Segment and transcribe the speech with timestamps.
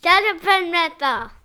[0.00, 1.37] Shut up and wrestle.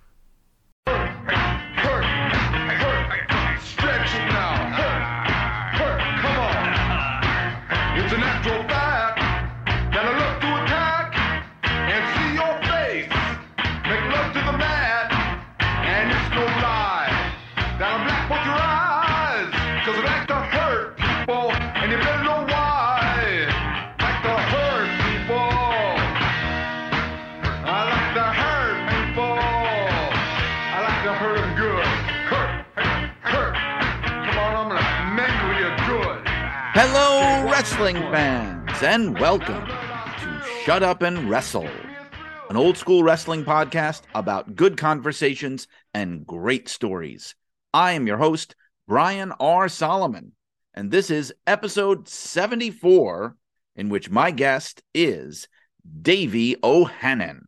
[37.63, 41.69] Wrestling fans, and welcome to Shut Up and Wrestle,
[42.49, 47.35] an old school wrestling podcast about good conversations and great stories.
[47.73, 49.69] I am your host, Brian R.
[49.69, 50.33] Solomon,
[50.73, 53.37] and this is episode 74,
[53.77, 55.47] in which my guest is
[56.01, 57.47] Davey O'Hannon.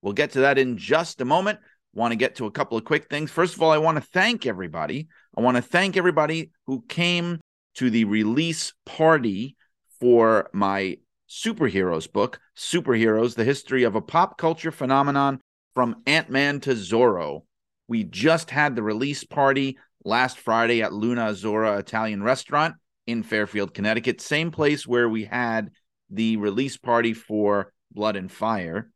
[0.00, 1.58] We'll get to that in just a moment.
[1.92, 3.32] Want to get to a couple of quick things.
[3.32, 5.08] First of all, I want to thank everybody.
[5.36, 7.40] I want to thank everybody who came
[7.78, 9.54] to the release party
[10.00, 10.98] for my
[11.30, 15.40] superheroes book, Superheroes The History of a Pop Culture Phenomenon
[15.74, 17.42] from Ant Man to Zorro.
[17.86, 22.74] We just had the release party last Friday at Luna Azzurra Italian Restaurant
[23.06, 25.70] in Fairfield, Connecticut, same place where we had
[26.10, 28.90] the release party for Blood and Fire.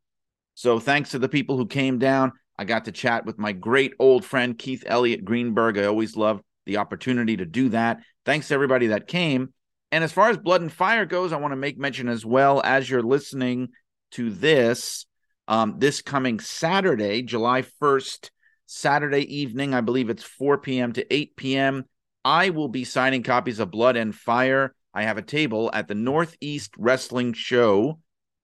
[0.55, 2.33] So thanks to the people who came down.
[2.59, 5.79] I got to chat with my great old friend Keith Elliott Greenberg.
[5.79, 8.01] I always love the opportunity to do that.
[8.25, 9.53] Thanks to everybody that came.
[9.91, 12.63] And as far as Blood and Fire goes, I want to make mention as well
[12.65, 13.69] as you're listening
[14.13, 15.07] to this,
[15.49, 18.31] um, this coming Saturday, July 1st,
[18.67, 20.93] Saturday evening, I believe it's 4 p.m.
[20.95, 21.85] to 8 p.m.
[22.25, 24.75] I will be signing copies of Blood and Fire.
[24.95, 27.99] I have a table at the Northeast Wrestling Show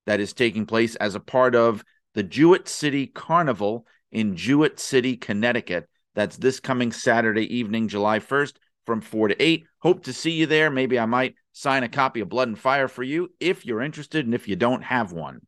[0.06, 1.84] that is taking place as a part of
[2.14, 5.88] the Jewett City Carnival in Jewett City, Connecticut.
[6.14, 8.54] That's this coming Saturday evening, July 1st
[8.86, 9.66] from 4 to 8.
[9.80, 10.70] Hope to see you there.
[10.70, 14.24] Maybe I might sign a copy of Blood and Fire for you if you're interested
[14.24, 15.40] and if you don't have one.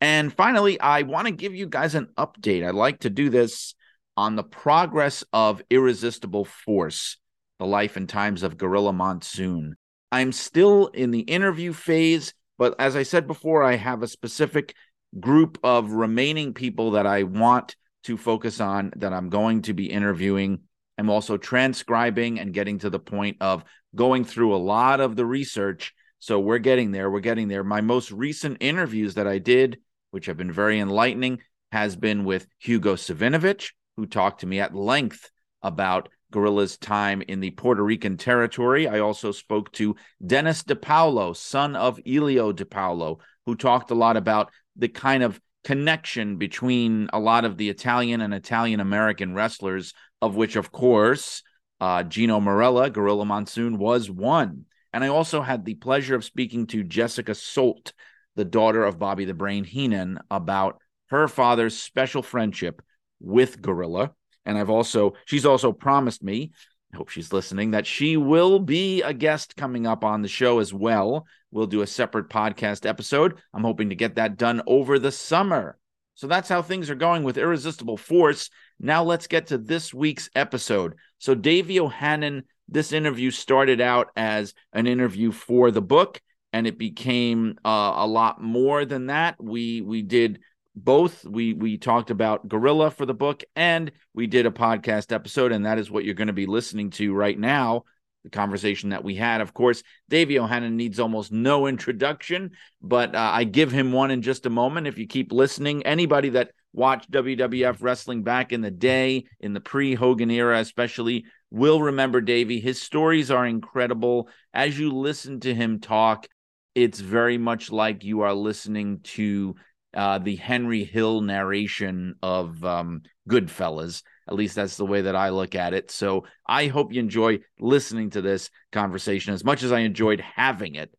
[0.00, 2.64] And finally, I want to give you guys an update.
[2.64, 3.74] I like to do this
[4.16, 7.18] on the progress of Irresistible Force,
[7.58, 9.76] the life and times of Gorilla Monsoon.
[10.10, 14.74] I'm still in the interview phase, but as I said before, I have a specific
[15.18, 19.90] group of remaining people that I want to focus on that I'm going to be
[19.90, 20.60] interviewing.
[20.98, 23.64] I'm also transcribing and getting to the point of
[23.94, 25.94] going through a lot of the research.
[26.18, 27.10] So we're getting there.
[27.10, 27.62] We're getting there.
[27.62, 29.78] My most recent interviews that I did,
[30.10, 34.74] which have been very enlightening, has been with Hugo Savinovich, who talked to me at
[34.74, 35.30] length
[35.62, 38.88] about Gorilla's time in the Puerto Rican territory.
[38.88, 44.50] I also spoke to Dennis DePaulo, son of Elio DePaulo, who talked a lot about
[44.76, 50.36] the kind of connection between a lot of the Italian and Italian American wrestlers, of
[50.36, 51.42] which, of course,
[51.80, 54.64] uh, Gino Marella, Gorilla Monsoon, was one.
[54.92, 57.92] And I also had the pleasure of speaking to Jessica Solt,
[58.36, 60.80] the daughter of Bobby the Brain Heenan, about
[61.10, 62.82] her father's special friendship
[63.20, 64.12] with Gorilla.
[64.44, 66.52] And I've also, she's also promised me,
[66.92, 70.58] I hope she's listening, that she will be a guest coming up on the show
[70.58, 71.26] as well.
[71.50, 73.38] We'll do a separate podcast episode.
[73.52, 75.77] I'm hoping to get that done over the summer.
[76.18, 78.50] So that's how things are going with Irresistible Force.
[78.80, 80.96] Now let's get to this week's episode.
[81.18, 86.20] So, Davey O'Hannon, this interview started out as an interview for the book,
[86.52, 89.36] and it became uh, a lot more than that.
[89.40, 90.40] We we did
[90.74, 95.50] both we we talked about gorilla for the book and we did a podcast episode
[95.50, 97.82] and that is what you're going to be listening to right now
[98.24, 99.40] the conversation that we had.
[99.40, 102.50] Of course davey o'hannon needs almost no introduction
[102.82, 104.86] but uh, i give him one in just a moment.
[104.86, 109.60] If you keep listening anybody that watched wwf wrestling back in the day in the
[109.60, 112.60] pre-hogan era especially will remember davey.
[112.60, 114.28] His stories are incredible.
[114.52, 116.26] As you listen to him talk
[116.74, 119.56] it's very much like you are listening to
[119.94, 124.02] uh, the Henry Hill narration of um, Goodfellas.
[124.28, 125.90] At least that's the way that I look at it.
[125.90, 130.74] So I hope you enjoy listening to this conversation as much as I enjoyed having
[130.74, 130.94] it.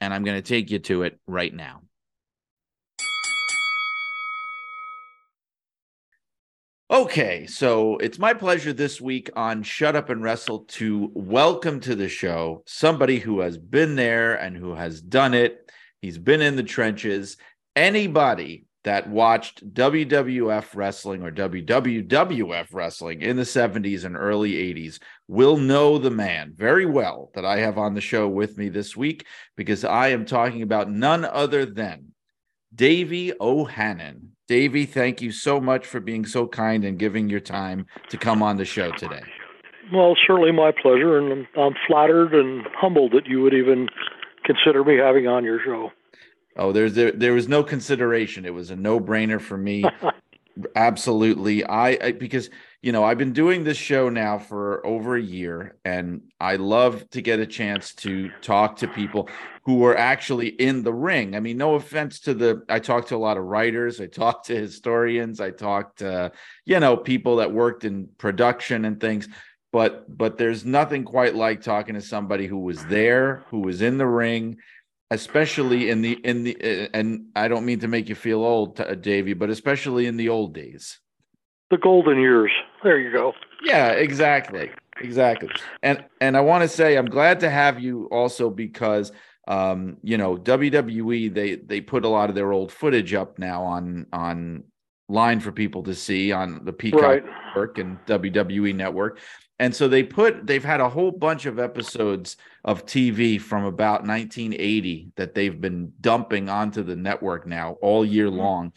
[0.00, 1.82] And I'm going to take you to it right now.
[6.90, 11.94] Okay, so it's my pleasure this week on Shut Up and Wrestle to welcome to
[11.94, 15.70] the show somebody who has been there and who has done it.
[16.00, 17.36] He's been in the trenches
[17.76, 24.98] anybody that watched WWF wrestling or WWWF wrestling in the 70s and early 80s
[25.28, 28.96] will know the man very well that I have on the show with me this
[28.96, 32.12] week because I am talking about none other than
[32.74, 34.32] Davey O'Hannon.
[34.48, 38.42] Davey, thank you so much for being so kind and giving your time to come
[38.42, 39.22] on the show today.
[39.92, 43.88] Well, certainly my pleasure, and I'm, I'm flattered and humbled that you would even
[44.44, 45.90] consider me having on your show.
[46.60, 48.44] Oh, there's there, there was no consideration.
[48.44, 49.82] It was a no-brainer for me.
[50.76, 51.64] Absolutely.
[51.64, 52.50] I, I because
[52.82, 57.08] you know, I've been doing this show now for over a year, and I love
[57.10, 59.28] to get a chance to talk to people
[59.64, 61.36] who are actually in the ring.
[61.36, 64.44] I mean, no offense to the, I talk to a lot of writers, I talk
[64.44, 66.32] to historians, I talk to,
[66.64, 69.28] you know, people that worked in production and things,
[69.72, 73.98] but but there's nothing quite like talking to somebody who was there, who was in
[73.98, 74.56] the ring,
[75.10, 78.94] especially in the in the and I don't mean to make you feel old, uh,
[78.94, 80.98] Davey, but especially in the old days
[81.70, 82.50] the golden years.
[82.82, 83.32] There you go.
[83.62, 84.70] Yeah, exactly.
[85.00, 85.48] Exactly.
[85.82, 89.12] And and I want to say I'm glad to have you also because
[89.48, 93.62] um, you know, WWE they they put a lot of their old footage up now
[93.62, 94.64] on on
[95.08, 97.24] line for people to see on the Peacock right.
[97.24, 99.18] network and WWE network.
[99.60, 104.06] And so they put they've had a whole bunch of episodes of TV from about
[104.06, 108.38] 1980 that they've been dumping onto the network now all year mm-hmm.
[108.38, 108.72] long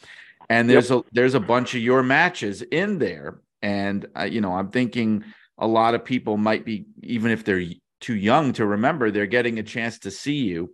[0.50, 1.00] and there's yep.
[1.00, 5.24] a there's a bunch of your matches in there and uh, you know i'm thinking
[5.58, 7.64] a lot of people might be even if they're
[8.00, 10.74] too young to remember they're getting a chance to see you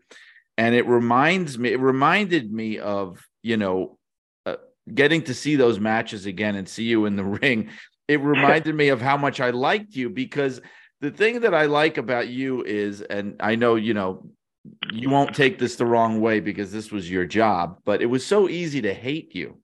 [0.57, 3.97] and it reminds me it reminded me of you know
[4.45, 4.55] uh,
[4.93, 7.69] getting to see those matches again and see you in the ring
[8.09, 10.59] it reminded me of how much i liked you because
[10.99, 14.29] the thing that i like about you is and i know you know
[14.91, 18.25] you won't take this the wrong way because this was your job but it was
[18.25, 19.57] so easy to hate you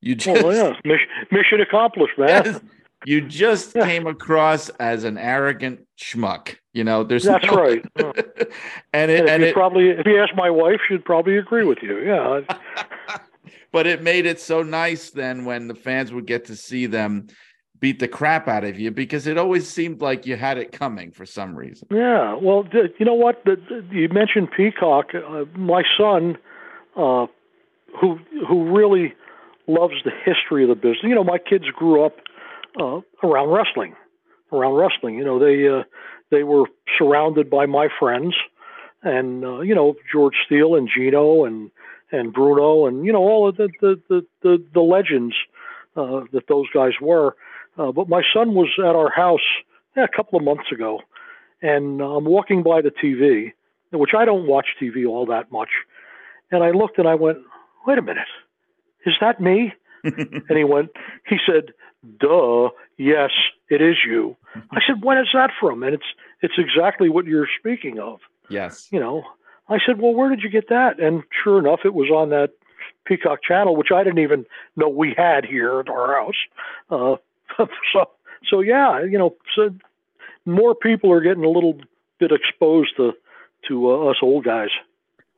[0.00, 0.72] you oh, just oh, yeah.
[0.84, 2.44] mission, mission accomplished, man.
[2.44, 2.60] Yes,
[3.04, 6.56] you just came across as an arrogant schmuck.
[6.72, 7.54] You know, there's that's no...
[7.54, 7.84] right.
[8.92, 11.78] and it, and, and it, probably, if you ask my wife, she'd probably agree with
[11.82, 11.98] you.
[11.98, 12.40] Yeah.
[13.72, 17.28] but it made it so nice then when the fans would get to see them
[17.80, 21.10] beat the crap out of you because it always seemed like you had it coming
[21.10, 21.88] for some reason.
[21.90, 22.34] Yeah.
[22.34, 22.66] Well,
[22.98, 23.42] you know what?
[23.90, 25.14] You mentioned Peacock.
[25.14, 26.36] Uh, my son,
[26.96, 27.26] uh,
[28.00, 29.14] who who really
[29.66, 31.04] loves the history of the business.
[31.04, 32.16] You know, my kids grew up
[32.80, 33.94] uh, around wrestling,
[34.52, 35.16] around wrestling.
[35.16, 35.84] You know, they uh,
[36.30, 36.64] they were
[36.98, 38.34] surrounded by my friends,
[39.02, 41.70] and uh, you know George Steele and Gino and
[42.10, 45.34] and Bruno and you know all of the the the the, the legends
[45.96, 47.36] uh, that those guys were.
[47.78, 49.40] Uh, but my son was at our house
[49.96, 51.00] yeah, a couple of months ago,
[51.62, 53.52] and I'm walking by the TV,
[53.92, 55.70] which I don't watch TV all that much,
[56.50, 57.38] and I looked and I went,
[57.86, 58.26] wait a minute
[59.08, 59.72] is that me?
[60.04, 60.90] and he went,
[61.26, 61.72] he said,
[62.20, 63.30] duh, yes,
[63.68, 64.36] it is you.
[64.54, 65.82] I said, when is that from?
[65.82, 66.06] And it's,
[66.40, 68.20] it's exactly what you're speaking of.
[68.48, 68.88] Yes.
[68.92, 69.24] You know,
[69.68, 71.00] I said, well, where did you get that?
[71.00, 72.50] And sure enough, it was on that
[73.06, 74.46] Peacock channel, which I didn't even
[74.76, 76.34] know we had here at our house.
[76.90, 77.16] Uh,
[77.92, 78.10] so,
[78.50, 79.70] so yeah, you know, so
[80.44, 81.78] more people are getting a little
[82.18, 83.12] bit exposed to,
[83.68, 84.70] to uh, us old guys.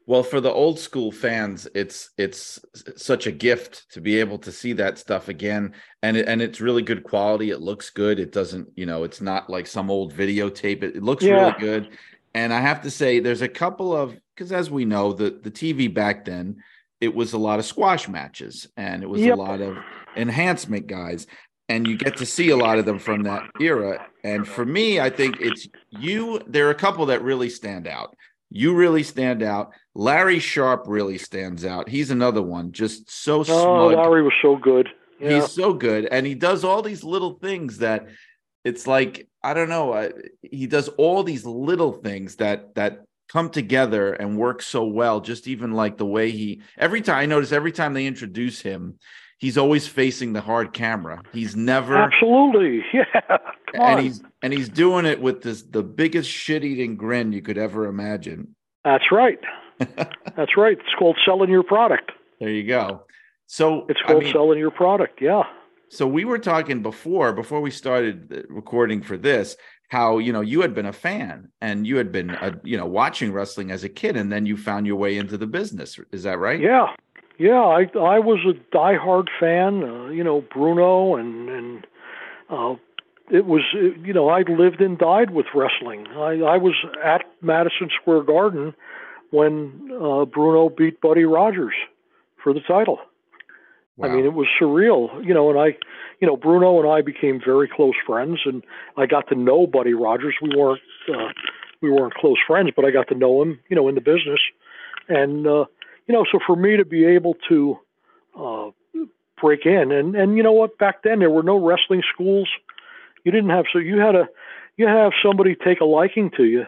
[0.06, 2.58] Well, for the old school fans, it's it's
[2.96, 5.72] such a gift to be able to see that stuff again,
[6.02, 7.50] and it, and it's really good quality.
[7.50, 8.18] It looks good.
[8.18, 10.82] It doesn't, you know, it's not like some old videotape.
[10.82, 11.34] It, it looks yeah.
[11.34, 11.90] really good.
[12.34, 15.50] And I have to say, there's a couple of because as we know, the the
[15.50, 16.56] TV back then,
[17.00, 19.38] it was a lot of squash matches, and it was yep.
[19.38, 19.76] a lot of
[20.16, 21.29] enhancement guys,
[21.70, 24.05] and you get to see a lot of them from that era.
[24.24, 26.41] And for me, I think it's you.
[26.48, 28.17] There are a couple that really stand out.
[28.50, 29.72] You really stand out.
[29.94, 31.89] Larry Sharp really stands out.
[31.89, 33.93] He's another one, just so oh, smug.
[33.93, 34.89] Larry was so good.
[35.20, 35.36] Yeah.
[35.36, 38.08] He's so good, and he does all these little things that
[38.65, 39.93] it's like I don't know.
[39.93, 40.08] Uh,
[40.43, 45.20] he does all these little things that that come together and work so well.
[45.20, 48.98] Just even like the way he every time I notice every time they introduce him,
[49.41, 51.23] he's always facing the hard camera.
[51.32, 53.39] He's never absolutely yeah.
[53.75, 57.59] and he's and he's doing it with this the biggest shit eating grin you could
[57.59, 58.55] ever imagine.
[58.85, 59.41] That's right.
[59.79, 60.79] That's right.
[60.79, 62.13] It's called selling your product.
[62.39, 63.03] There you go.
[63.47, 65.20] So it's called I mean, selling your product.
[65.20, 65.43] Yeah.
[65.89, 69.56] So we were talking before before we started uh, recording for this
[69.89, 72.87] how you know you had been a fan and you had been a, you know
[72.87, 75.99] watching wrestling as a kid and then you found your way into the business.
[76.13, 76.61] Is that right?
[76.61, 76.94] Yeah.
[77.41, 79.82] Yeah, I I was a diehard fan.
[79.82, 81.87] Uh, you know Bruno and and
[82.51, 82.75] uh,
[83.31, 86.06] it was you know I lived and died with wrestling.
[86.09, 88.75] I I was at Madison Square Garden
[89.31, 91.73] when uh, Bruno beat Buddy Rogers
[92.44, 92.99] for the title.
[93.97, 94.09] Wow.
[94.09, 95.49] I mean, it was surreal, you know.
[95.49, 95.79] And I,
[96.20, 98.63] you know, Bruno and I became very close friends, and
[98.99, 100.35] I got to know Buddy Rogers.
[100.43, 101.32] We weren't uh,
[101.81, 104.41] we weren't close friends, but I got to know him, you know, in the business.
[105.09, 105.65] And uh,
[106.10, 107.79] you know, so for me to be able to
[108.36, 108.70] uh,
[109.40, 112.48] break in, and and you know what, back then there were no wrestling schools.
[113.22, 114.29] You didn't have so you had a
[114.76, 116.67] you have somebody take a liking to you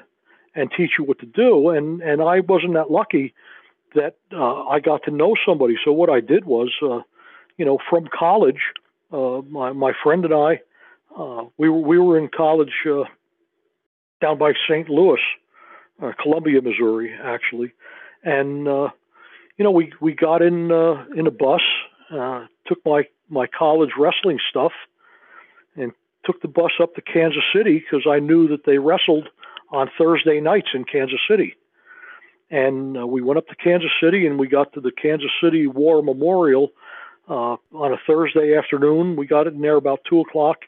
[0.54, 3.34] and teach you what to do, and and I wasn't that lucky
[3.96, 5.74] that uh, I got to know somebody.
[5.84, 7.00] So what I did was, uh,
[7.56, 8.60] you know, from college,
[9.10, 10.60] uh, my my friend and I,
[11.18, 13.06] uh, we were we were in college uh,
[14.20, 14.88] down by St.
[14.88, 15.18] Louis,
[16.00, 17.72] uh, Columbia, Missouri, actually,
[18.22, 18.90] and uh,
[19.56, 21.62] you know we we got in uh, in a bus,
[22.10, 24.72] uh, took my my college wrestling stuff,
[25.76, 25.92] and
[26.24, 29.28] took the bus up to Kansas City because I knew that they wrestled
[29.70, 31.56] on Thursday nights in Kansas City.
[32.50, 35.66] And uh, we went up to Kansas City and we got to the Kansas City
[35.66, 36.70] War Memorial
[37.28, 39.16] uh, on a Thursday afternoon.
[39.16, 40.58] We got in there about two o'clock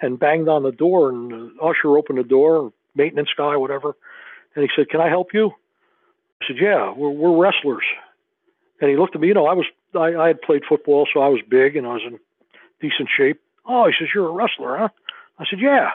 [0.00, 1.10] and banged on the door.
[1.10, 3.96] And the usher opened the door, maintenance guy, whatever.
[4.54, 5.52] And he said, "Can I help you?"
[6.42, 7.84] I said, "Yeah, we're, we're wrestlers."
[8.80, 9.28] And he looked at me.
[9.28, 11.94] You know, I was I, I had played football, so I was big and I
[11.94, 12.18] was in
[12.80, 13.40] decent shape.
[13.66, 14.88] Oh, he says, "You're a wrestler, huh?"
[15.38, 15.90] I said, "Yeah."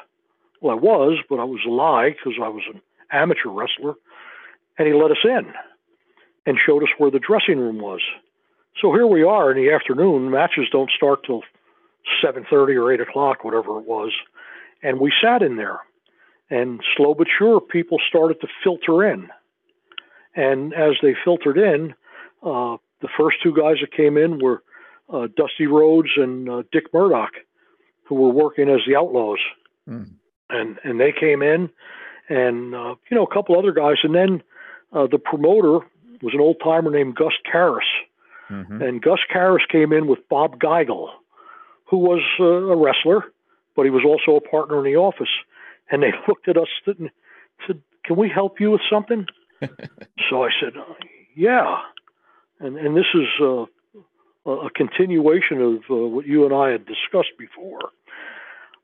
[0.61, 3.95] Well, I was, but I was a lie because I was an amateur wrestler.
[4.77, 5.53] And he let us in
[6.45, 8.01] and showed us where the dressing room was.
[8.81, 10.31] So here we are in the afternoon.
[10.31, 11.43] Matches don't start till
[12.21, 14.11] seven thirty or eight o'clock, whatever it was.
[14.81, 15.79] And we sat in there,
[16.49, 19.29] and slow but sure, people started to filter in.
[20.35, 21.93] And as they filtered in,
[22.43, 24.63] uh, the first two guys that came in were
[25.11, 27.33] uh, Dusty Rhodes and uh, Dick Murdoch,
[28.05, 29.39] who were working as the Outlaws.
[29.89, 30.11] Mm.
[30.49, 31.69] And and they came in,
[32.29, 34.43] and uh, you know a couple other guys, and then
[34.91, 35.79] uh, the promoter
[36.21, 37.81] was an old timer named Gus Karras,
[38.51, 38.81] Mhm.
[38.81, 41.09] and Gus Karras came in with Bob Geigel,
[41.85, 43.23] who was uh, a wrestler,
[43.75, 45.31] but he was also a partner in the office.
[45.89, 47.09] And they looked at us and
[47.65, 49.25] said, "Can we help you with something?"
[50.29, 50.73] so I said,
[51.35, 51.79] "Yeah."
[52.63, 53.65] And and this is uh,
[54.45, 57.91] a a continuation of uh, what you and I had discussed before.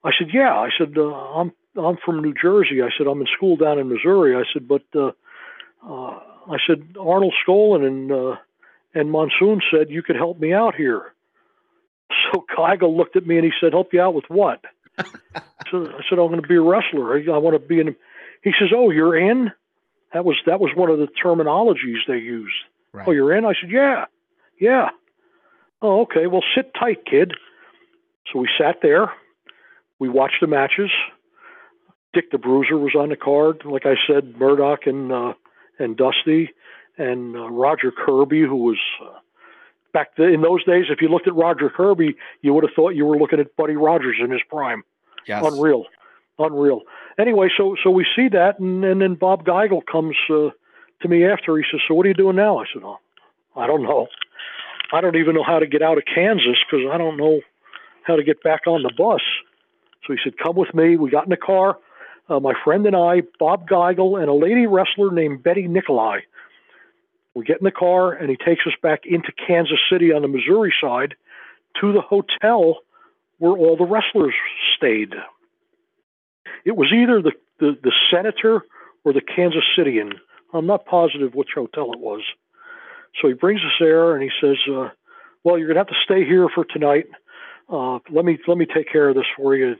[0.03, 3.27] I said, "Yeah." I said, uh, "I'm I'm from New Jersey." I said, "I'm in
[3.37, 5.11] school down in Missouri." I said, "But uh,
[5.87, 6.19] uh,
[6.51, 8.35] I said Arnold Skaaland and uh,
[8.93, 11.03] and Monsoon said you could help me out here."
[12.33, 14.61] So Geigel looked at me and he said, "Help you out with what?"
[15.71, 17.15] so I said, "I'm going to be a wrestler.
[17.15, 17.95] I, I want to be in."
[18.43, 19.51] He says, "Oh, you're in."
[20.13, 22.55] That was that was one of the terminologies they used.
[22.93, 23.07] Right.
[23.07, 23.45] Oh, you're in?
[23.45, 24.05] I said, Yeah,
[24.59, 24.89] yeah.
[25.81, 26.27] Oh, okay.
[26.27, 27.33] Well, sit tight, kid.
[28.31, 29.11] So we sat there.
[29.97, 30.91] We watched the matches.
[32.13, 33.61] Dick the Bruiser was on the card.
[33.65, 35.33] Like I said, Murdoch and uh,
[35.77, 36.49] and Dusty
[36.97, 39.19] and uh, Roger Kirby, who was uh,
[39.93, 40.85] back the, in those days.
[40.89, 43.75] If you looked at Roger Kirby, you would have thought you were looking at Buddy
[43.75, 44.83] Rogers in his prime
[45.27, 45.43] Yes.
[45.45, 45.85] unreal,
[46.39, 46.81] unreal.
[47.19, 50.49] Anyway, so so we see that, and, and then Bob Geigel comes uh,
[51.01, 51.57] to me after.
[51.57, 52.99] He says, "So what are you doing now?" I said, "Oh,
[53.55, 54.07] I don't know.
[54.91, 57.41] I don't even know how to get out of Kansas because I don't know
[58.03, 59.21] how to get back on the bus."
[60.05, 61.77] So he said, "Come with me." We got in the car.
[62.29, 66.19] Uh, my friend and I, Bob Geigel, and a lady wrestler named Betty Nikolai.
[67.33, 70.27] We get in the car, and he takes us back into Kansas City on the
[70.27, 71.15] Missouri side
[71.79, 72.79] to the hotel
[73.39, 74.33] where all the wrestlers
[74.75, 75.13] stayed.
[76.65, 78.63] It was either the, the, the Senator
[79.03, 80.13] or the Kansas Citian.
[80.53, 82.21] I'm not positive which hotel it was.
[83.21, 84.89] So he brings us there and he says, uh,
[85.43, 87.07] "Well, you're gonna have to stay here for tonight.
[87.69, 89.75] Uh, let me let me take care of this for you."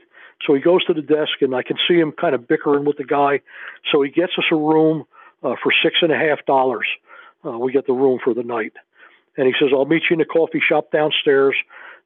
[0.46, 2.96] So he goes to the desk and I can see him kind of bickering with
[2.96, 3.40] the guy.
[3.90, 5.04] So he gets us a room
[5.42, 6.86] uh, for six and a half dollars.
[7.44, 8.74] Uh, we get the room for the night,
[9.36, 11.56] and he says, "I'll meet you in the coffee shop downstairs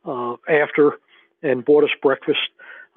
[0.04, 0.98] uh, after."
[1.42, 2.40] And bought us breakfast.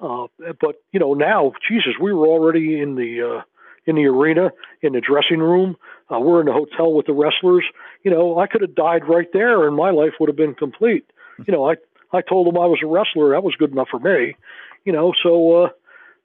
[0.00, 3.42] Uh, but you know now, Jesus, we were already in the uh,
[3.88, 4.50] in the arena,
[4.82, 5.76] in the dressing room.
[6.12, 7.64] Uh, we're in the hotel with the wrestlers.
[8.04, 11.04] You know, I could have died right there, and my life would have been complete.
[11.46, 11.76] You know, I
[12.12, 13.30] I told them I was a wrestler.
[13.30, 14.36] That was good enough for me.
[14.84, 15.70] You know, so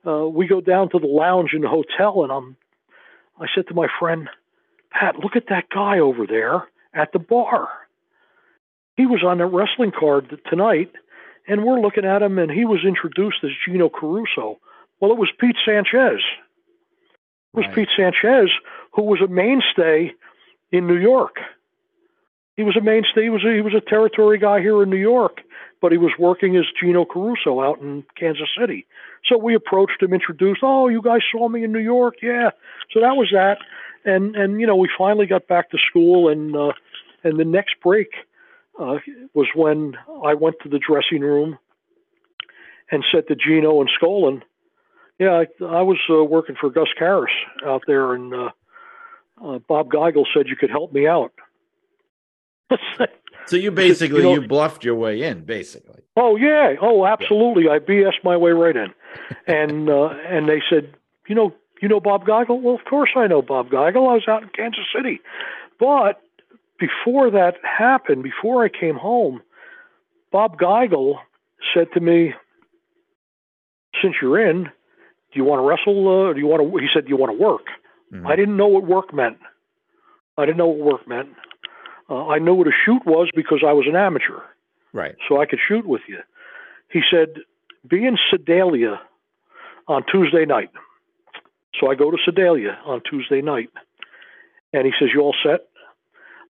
[0.06, 2.58] uh, uh, we go down to the lounge in the hotel, and I'm.
[3.40, 4.30] I said to my friend,
[4.92, 7.68] Pat, look at that guy over there at the bar.
[8.96, 10.92] He was on the wrestling card tonight,
[11.48, 14.60] and we're looking at him, and he was introduced as Gino Caruso.
[15.00, 16.22] Well, it was Pete Sanchez.
[17.54, 17.76] Was Right.
[17.76, 18.50] Pete Sanchez,
[18.94, 20.14] who was a mainstay
[20.72, 21.38] in New York.
[22.56, 23.24] He was a mainstay.
[23.24, 25.42] He was a, he was a territory guy here in New York,
[25.82, 28.86] but he was working as Gino Caruso out in Kansas City.
[29.26, 30.62] So we approached him, introduced.
[30.64, 32.50] Oh, you guys saw me in New York, yeah.
[32.92, 33.58] So that was that,
[34.06, 36.74] and and you know we finally got back to school, and uh,
[37.24, 38.10] and the next break
[38.80, 38.98] uh,
[39.34, 41.58] was when I went to the dressing room
[42.92, 44.44] and said to Gino and Skaaland,
[45.20, 47.28] "Yeah, I, I was uh, working for Gus Karras
[47.66, 48.50] out there, and uh,
[49.44, 51.34] uh, Bob Geigel said you could help me out."
[53.46, 56.02] So you basically You you, bluffed your way in, basically.
[56.16, 57.70] Oh yeah, oh absolutely.
[57.70, 58.94] I BS my way right in,
[59.48, 60.94] and uh, and they said,
[61.28, 62.62] you know, you know Bob Geigel.
[62.62, 64.10] Well, of course I know Bob Geigel.
[64.10, 65.22] I was out in Kansas City,
[65.80, 66.22] but
[66.80, 69.42] before that happened, before I came home,
[70.32, 71.16] Bob Geigel
[71.74, 72.34] said to me,
[74.02, 74.70] "Since you're in,
[75.34, 76.30] do you want to wrestle?
[76.30, 77.68] Uh, do you want to?" He said, "Do you want to work?"
[78.14, 78.28] Mhm.
[78.28, 79.38] I didn't know what work meant.
[80.38, 81.30] I didn't know what work meant.
[82.10, 84.42] Uh, I knew what a shoot was because I was an amateur
[84.92, 85.16] Right.
[85.28, 86.20] so I could shoot with you.
[86.90, 87.40] He said,
[87.88, 89.02] be in Sedalia
[89.88, 90.70] on Tuesday night.
[91.80, 93.70] So I go to Sedalia on Tuesday night.
[94.74, 95.62] And he says, You all set?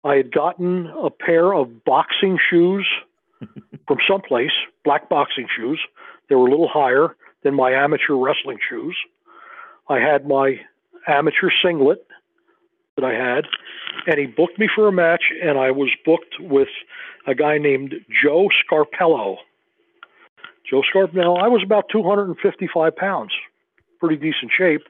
[0.04, 2.88] I had gotten a pair of boxing shoes
[3.88, 4.52] from someplace,
[4.84, 5.80] black boxing shoes.
[6.30, 8.96] They were a little higher than my amateur wrestling shoes.
[9.90, 10.60] I had my
[11.08, 12.06] amateur singlet
[12.96, 13.46] that I had,
[14.08, 16.70] and he booked me for a match, and I was booked with
[17.28, 19.38] a guy named Joe Scarpello.
[20.70, 23.32] Joe Scarpello, I was about 255 pounds,
[24.00, 24.84] pretty decent shape.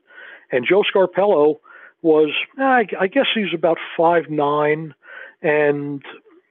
[0.52, 1.60] And Joe Scarpello
[2.02, 4.94] was, I, I guess he's about five nine,
[5.42, 6.04] and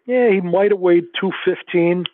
[0.07, 2.07] yeah, he might have weighed 215,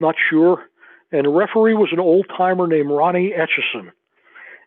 [0.00, 0.68] not sure.
[1.12, 3.92] And the referee was an old timer named Ronnie Etchison.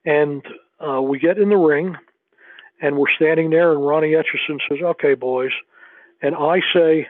[0.06, 0.44] And
[0.80, 1.96] uh, we get in the ring,
[2.82, 5.52] and we're standing there, and Ronnie Etchison says, Okay, boys.
[6.22, 7.08] And I say,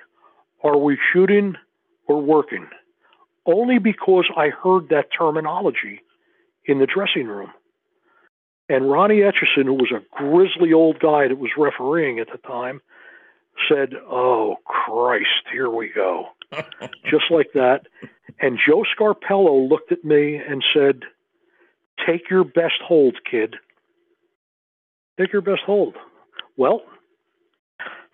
[0.63, 1.55] Are we shooting
[2.07, 2.67] or working?
[3.45, 6.01] Only because I heard that terminology
[6.65, 7.51] in the dressing room.
[8.69, 12.81] And Ronnie Etchison, who was a grizzly old guy that was refereeing at the time,
[13.69, 16.27] said, Oh, Christ, here we go.
[17.10, 17.88] Just like that.
[18.39, 21.01] And Joe Scarpello looked at me and said,
[22.05, 23.55] Take your best hold, kid.
[25.20, 25.96] Take your best hold.
[26.58, 26.81] Well,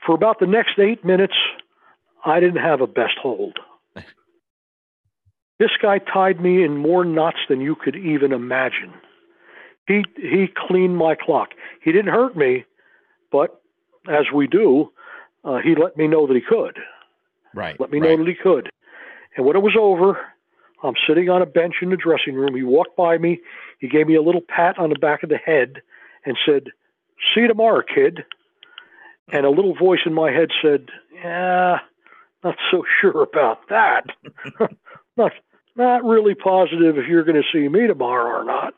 [0.05, 1.35] for about the next eight minutes,
[2.25, 3.59] I didn't have a best hold.
[5.59, 8.93] This guy tied me in more knots than you could even imagine.
[9.87, 11.49] He he cleaned my clock.
[11.81, 12.65] He didn't hurt me,
[13.31, 13.59] but
[14.07, 14.91] as we do,
[15.43, 16.77] uh, he let me know that he could.
[17.57, 17.79] Right.
[17.79, 18.11] Let me right.
[18.11, 18.69] know that he could.
[19.35, 20.19] And when it was over,
[20.83, 22.55] I'm sitting on a bench in the dressing room.
[22.55, 23.39] He walked by me.
[23.79, 25.81] He gave me a little pat on the back of the head
[26.23, 26.67] and said,
[27.33, 28.25] "See you tomorrow, kid."
[29.29, 31.79] And a little voice in my head said, "Yeah,
[32.43, 34.05] not so sure about that.
[35.17, 35.31] not
[35.75, 38.75] not really positive if you're going to see me tomorrow or not."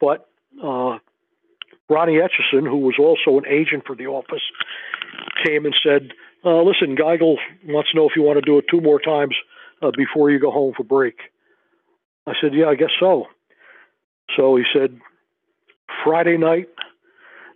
[0.00, 0.28] But
[0.62, 0.98] uh,
[1.88, 4.42] Ronnie Etchison, who was also an agent for the office,
[5.44, 6.12] came and said,
[6.44, 9.34] uh, "Listen, Geigel wants to know if you want to do it two more times
[9.82, 11.16] uh, before you go home for break."
[12.26, 13.26] I said, "Yeah, I guess so."
[14.36, 14.98] So he said,
[16.04, 16.68] "Friday night,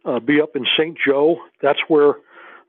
[0.04, 0.96] uh, be up in St.
[1.06, 1.40] Joe.
[1.62, 2.14] That's where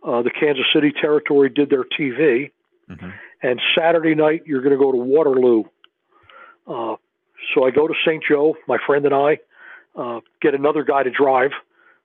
[0.04, 2.52] uh, the Kansas City territory did their TV.
[2.90, 3.14] Mhm.
[3.42, 5.64] And Saturday night, you're going to go to Waterloo."
[6.68, 6.96] Uh,
[7.54, 8.24] so I go to St.
[8.28, 8.56] Joe.
[8.68, 9.40] My friend and I
[9.96, 11.52] uh, get another guy to drive.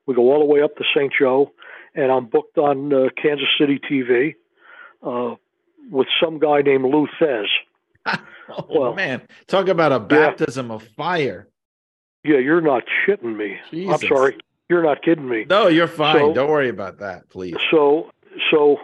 [0.07, 1.13] We go all the way up to St.
[1.19, 1.53] Joe,
[1.95, 4.35] and I'm booked on uh, Kansas City TV
[5.03, 5.37] uh,
[5.91, 7.47] with some guy named Lou Thesz.
[8.47, 11.49] Oh Well, man, talk about a baptism of fire.
[12.25, 13.57] Yeah, you're not shitting me.
[13.71, 14.03] Jesus.
[14.03, 14.37] I'm sorry.
[14.69, 15.47] You're not kidding me.
[15.49, 16.17] No, you're fine.
[16.19, 17.55] So- Don't worry about that, please.
[17.71, 18.11] So,
[18.51, 18.77] so,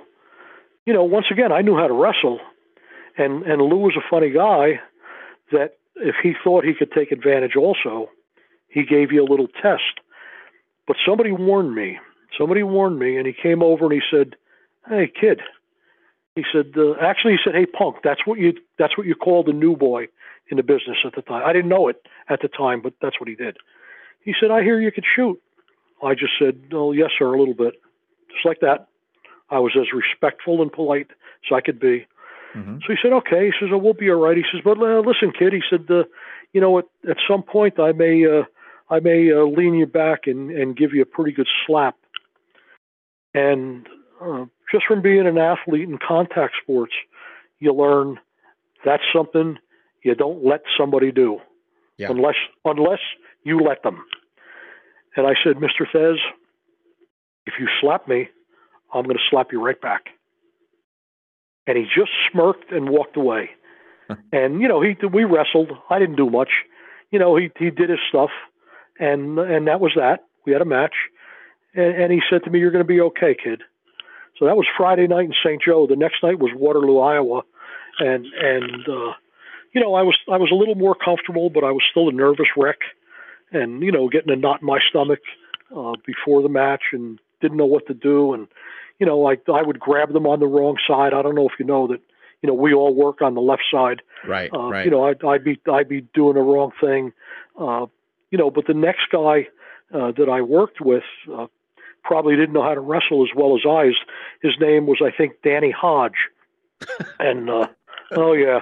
[0.87, 2.41] you know, once again, I knew how to wrestle,
[3.19, 4.81] and and Lou was a funny guy.
[5.53, 8.09] That if he thought he could take advantage, also,
[8.69, 10.01] he gave you a little test.
[10.87, 11.99] But somebody warned me.
[12.39, 14.37] Somebody warned me, and he came over and he said,
[14.89, 15.41] "Hey, kid."
[16.37, 17.97] He said, uh, "Actually, he said, hey, punk.
[18.05, 20.09] That's what you that's what you called a new boy
[20.49, 21.43] in the business at the time.
[21.45, 23.57] I didn't know it at the time, but that's what he did."
[24.23, 25.41] He said, "I hear you could shoot."
[26.03, 27.75] I just said, "Oh, yes, sir, a little bit."
[28.33, 28.87] Just like that.
[29.51, 32.07] I was as respectful and polite as I could be.
[32.55, 32.81] Mhm.
[32.83, 35.01] So he said, "Okay." He says, oh, "We'll be all right." He says, "But uh,
[35.01, 36.05] listen, kid," he said, uh,
[36.53, 38.45] "You know, at at some point, I may uh,
[38.89, 41.97] I may uh, lean you back and and give you a pretty good slap."
[43.35, 43.87] And
[44.21, 46.93] uh, just from being an athlete in contact sports,
[47.59, 48.19] you learn
[48.85, 49.59] that's something
[50.03, 51.41] you don't let somebody do
[51.99, 52.11] Yeah.
[52.11, 53.01] unless unless
[53.45, 54.05] you let them.
[55.17, 55.87] And I said, Mr.
[55.93, 56.19] Thesz,
[57.47, 58.29] if you slap me,
[58.95, 60.07] I'm going to slap you right back.
[61.67, 63.51] And he just smirked and walked away.
[64.33, 65.71] and you know, he we wrestled.
[65.89, 66.51] I didn't do much.
[67.11, 68.31] You know, he he did his stuff,
[68.99, 70.25] and and that was that.
[70.47, 70.95] We had a match,
[71.75, 73.63] and, and he said to me, "You're going to be okay, kid."
[74.39, 75.61] So that was Friday night in St.
[75.63, 75.87] Joe.
[75.87, 77.43] The next night was Waterloo, Iowa,
[77.99, 79.13] and and uh,
[79.73, 82.13] you know, I was I was a little more comfortable, but I was still a
[82.13, 82.79] nervous wreck,
[83.53, 85.21] and you know, getting a knot in my stomach
[85.77, 88.49] uh, before the match, and didn't know what to do, and
[88.99, 91.13] you know, like I would grab them on the wrong side.
[91.13, 92.01] I don't know if you know that.
[92.43, 94.01] You know, we all work on the left side.
[94.27, 94.87] Right, Uh, right.
[94.87, 97.13] You know, I'd, I'd be I'd be doing the wrong thing.
[97.61, 97.85] Uh,
[98.31, 99.49] you know, but the next guy
[99.93, 101.49] uh, that I worked with uh,
[102.03, 103.87] probably didn't know how to wrestle as well as I.
[103.87, 103.97] His,
[104.43, 106.29] his name was, I think, Danny Hodge.
[107.19, 107.67] and uh,
[108.13, 108.61] oh yeah,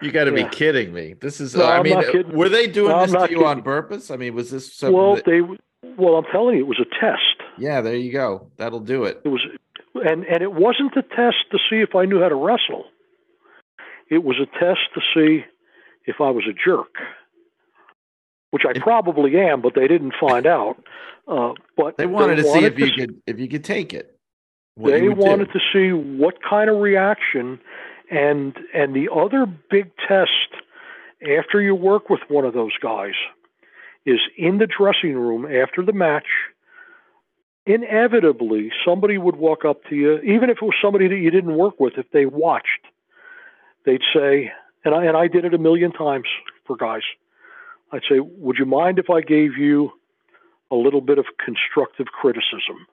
[0.00, 0.44] you got to yeah.
[0.48, 1.14] be kidding me.
[1.20, 1.56] This is.
[1.56, 4.10] No, I I'm mean, were they doing No, this to you on purpose?
[4.12, 4.96] I mean, was this something?
[4.96, 5.40] well that- they
[5.96, 7.42] well I'm telling you, it was a test.
[7.58, 8.50] yeah, there you go.
[8.58, 9.20] That'll do it.
[9.24, 9.40] It was,
[9.94, 12.84] and and it wasn't a test to see if I knew how to wrestle.
[14.10, 15.44] It was a test to see
[16.06, 16.94] if I was a jerk,
[18.50, 20.82] which I probably am, but they didn't find out.
[21.26, 24.16] Uh, but They wanted to see if you to could if you could take it.
[24.76, 25.24] they would do.
[25.24, 27.60] wanted to see what kind of reaction
[28.10, 30.30] and and the other big test
[31.22, 33.14] after you work with one of those guys
[34.06, 36.26] is in the dressing room after the match
[37.66, 41.54] inevitably somebody would walk up to you even if it was somebody that you didn't
[41.56, 42.86] work with if they watched
[43.84, 44.50] they'd say
[44.84, 46.26] and I and I did it a million times
[46.66, 47.02] for guys
[47.92, 49.92] I'd say would you mind if I gave you
[50.70, 52.86] a little bit of constructive criticism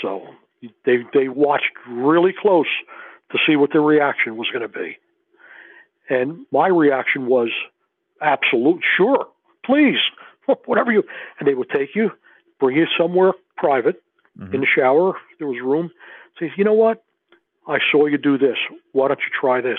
[0.00, 0.22] so
[0.84, 2.66] they they watched really close
[3.32, 4.98] to see what their reaction was going to be.
[6.08, 7.50] And my reaction was
[8.20, 9.26] absolute sure,
[9.64, 9.98] please,
[10.66, 11.02] whatever you
[11.38, 12.10] and they would take you,
[12.60, 14.02] bring you somewhere private
[14.38, 14.52] Mhm.
[14.54, 15.92] in the shower, there was room,
[16.40, 17.04] say, you know what?
[17.68, 18.58] I saw you do this.
[18.92, 19.78] Why don't you try this?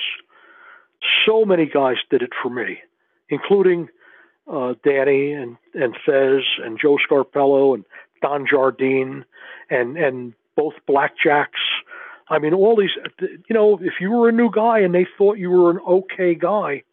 [1.25, 2.79] So many guys did it for me,
[3.29, 3.89] including
[4.51, 7.85] uh, Danny and, and Thesz and Joe Scarpello and
[8.21, 9.25] Don Jardine
[9.69, 11.47] and and both blackjacks.
[12.29, 12.91] I mean, all these.
[13.19, 16.35] You know, if you were a new guy and they thought you were an okay
[16.35, 16.83] guy,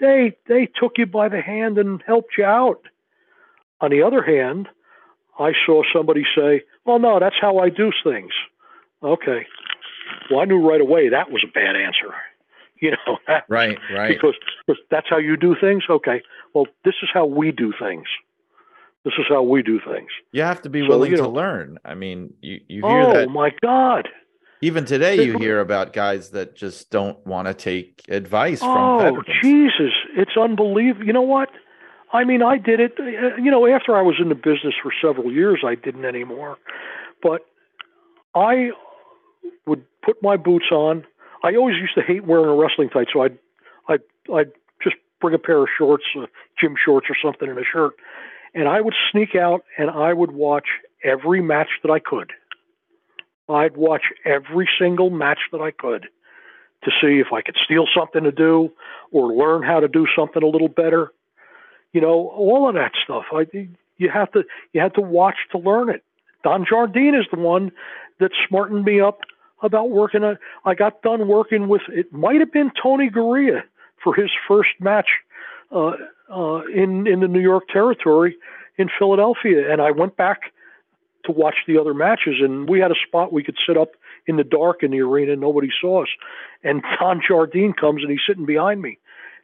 [0.00, 2.82] they they took you by the hand and helped you out.
[3.80, 4.68] On the other hand,
[5.38, 8.32] I saw somebody say, "Well, no, that's how I do things."
[9.02, 9.46] Okay.
[10.30, 12.14] Well, I knew right away that was a bad answer.
[12.82, 14.08] You know, Right, right.
[14.16, 14.34] because,
[14.90, 15.82] that's how you do things.
[15.90, 16.22] Okay.
[16.54, 18.06] Well, this is how we do things.
[19.04, 20.08] This is how we do things.
[20.32, 21.78] You have to be So, willing you to learn.
[21.84, 24.08] I mean, you you hear Oh that Oh my God!
[24.60, 25.22] even today.
[25.24, 29.22] You hear about guys that just don't want to take advice from Oh.
[29.42, 29.92] Jesus!
[30.16, 31.06] It's unbelievable.
[31.06, 31.48] You know what?
[32.12, 32.92] I mean, I did it.
[32.98, 36.58] uh, You know, after I was in the business for several years, I didn't anymore.
[37.22, 37.42] But
[38.34, 38.70] I
[39.66, 41.04] would put my boots on.
[41.42, 43.38] I always used to hate wearing a wrestling tight, so I'd
[43.88, 46.26] I'd I'd just bring a pair of shorts, uh,
[46.60, 47.94] gym shorts or something, and a shirt,
[48.54, 50.66] and I would sneak out and I would watch
[51.04, 52.32] every match that I could.
[53.48, 56.08] I'd watch every single match that I could
[56.84, 58.70] to see if I could steal something to do
[59.10, 61.12] or learn how to do something a little better.
[61.92, 63.24] You know, all of that stuff.
[63.32, 63.46] I
[63.96, 66.04] you have to you have to watch to learn it.
[66.44, 67.72] Don Jardine is the one
[68.20, 69.20] that smartened me up
[69.62, 73.62] about working on I got done working with it might have been Tony Garea
[74.02, 75.08] for his first match
[75.72, 75.92] uh,
[76.30, 78.36] uh, in in the New York territory
[78.76, 79.70] in Philadelphia.
[79.70, 80.52] And I went back
[81.24, 83.90] to watch the other matches and we had a spot we could sit up
[84.26, 85.32] in the dark in the arena.
[85.32, 86.08] And nobody saw us.
[86.62, 88.98] And Don Jardine comes and he's sitting behind me.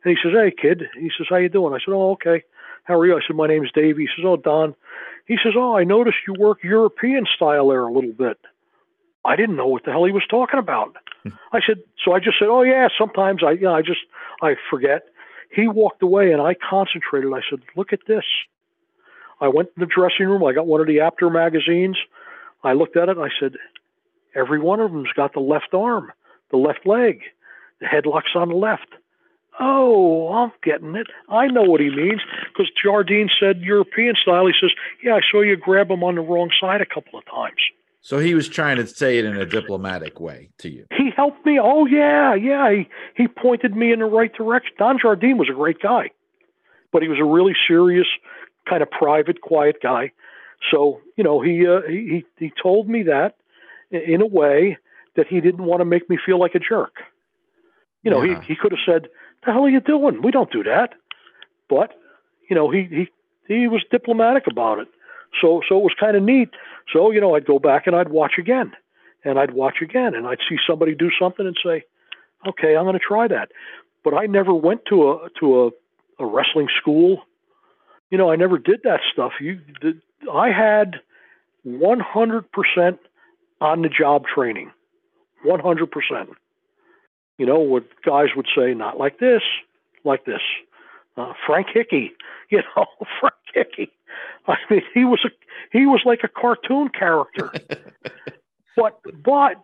[0.04, 0.84] And he says hey kid.
[0.98, 1.74] He says how you doing?
[1.74, 2.44] I said oh okay.
[2.84, 3.16] How are you?
[3.16, 4.74] I said my name's Dave he says oh Don.
[5.26, 8.38] He says oh I noticed you work European style there a little bit
[9.24, 11.30] I didn't know what the hell he was talking about hmm.
[11.52, 14.00] I said so I just said oh yeah sometimes I you know I just
[14.42, 15.06] I forget
[15.50, 18.24] he walked away and I concentrated I said look at this
[19.40, 20.44] I went to the dressing room.
[20.44, 21.96] I got one of the Apter magazines.
[22.62, 23.16] I looked at it.
[23.16, 23.54] And I said,
[24.34, 26.12] every one of them's got the left arm,
[26.50, 27.20] the left leg,
[27.80, 28.88] the headlock's on the left.
[29.60, 31.06] Oh, I'm getting it.
[31.28, 34.46] I know what he means because Jardine said European style.
[34.46, 37.24] He says, yeah, I saw you grab him on the wrong side a couple of
[37.26, 37.60] times.
[38.04, 40.84] So he was trying to say it in a diplomatic way to you.
[40.94, 41.58] He helped me.
[41.58, 42.70] Oh yeah, yeah.
[42.70, 42.86] He
[43.16, 44.72] he pointed me in the right direction.
[44.78, 46.10] Don Jardine was a great guy,
[46.92, 48.06] but he was a really serious,
[48.68, 50.12] kind of private, quiet guy.
[50.70, 53.36] So you know, he uh, he he told me that
[53.90, 54.76] in a way
[55.16, 56.96] that he didn't want to make me feel like a jerk.
[58.02, 58.42] You know, Yeah.
[58.42, 59.08] he he could have said,
[59.46, 60.20] "The hell are you doing?
[60.20, 60.92] We don't do that."
[61.70, 61.98] But
[62.50, 63.08] you know, he he
[63.48, 64.88] he was diplomatic about it.
[65.40, 66.50] So so it was kind of neat.
[66.92, 68.72] So you know, I'd go back and I'd watch again,
[69.24, 71.84] and I'd watch again, and I'd see somebody do something and say,
[72.46, 73.50] "Okay, I'm going to try that."
[74.02, 77.22] But I never went to a to a, a wrestling school.
[78.10, 79.32] You know, I never did that stuff.
[79.40, 79.98] You, the,
[80.30, 81.00] I had
[81.66, 82.98] 100%
[83.60, 84.70] on the job training,
[85.44, 86.28] 100%.
[87.38, 89.42] You know, what guys would say, not like this,
[90.04, 90.40] like this.
[91.16, 92.12] Uh, Frank Hickey,
[92.50, 92.86] you know,
[93.20, 93.90] Frank Hickey.
[94.48, 95.30] I mean, he was a
[95.70, 97.52] he was like a cartoon character.
[98.76, 99.56] but but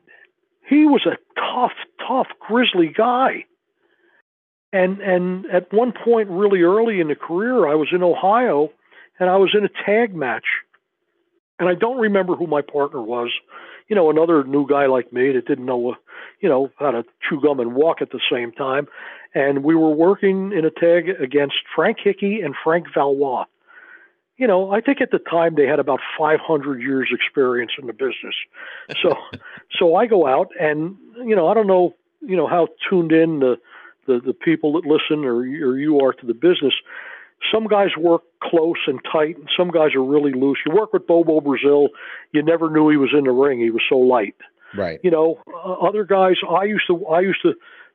[0.69, 1.73] he was a tough,
[2.07, 3.45] tough, grizzly guy.
[4.73, 8.71] And and at one point, really early in the career, I was in Ohio,
[9.19, 10.47] and I was in a tag match,
[11.59, 13.31] and I don't remember who my partner was.
[13.89, 15.97] You know, another new guy like me that didn't know,
[16.41, 18.87] you know, how to chew gum and walk at the same time.
[19.35, 23.47] And we were working in a tag against Frank Hickey and Frank Valois
[24.41, 27.93] you know, I think at the time they had about 500 years experience in the
[27.93, 28.35] business.
[29.03, 29.15] So,
[29.79, 33.41] so I go out and, you know, I don't know, you know, how tuned in
[33.41, 33.57] the,
[34.07, 36.73] the, the people that listen or, or you are to the business.
[37.53, 40.59] Some guys work close and tight, and some guys are really loose.
[40.65, 41.89] You work with Bobo Brazil,
[42.33, 43.61] you never knew he was in the ring.
[43.61, 44.37] He was so light.
[44.75, 45.01] Right.
[45.03, 46.37] You know, uh, other guys.
[46.49, 47.07] I used to.
[47.07, 47.55] I used to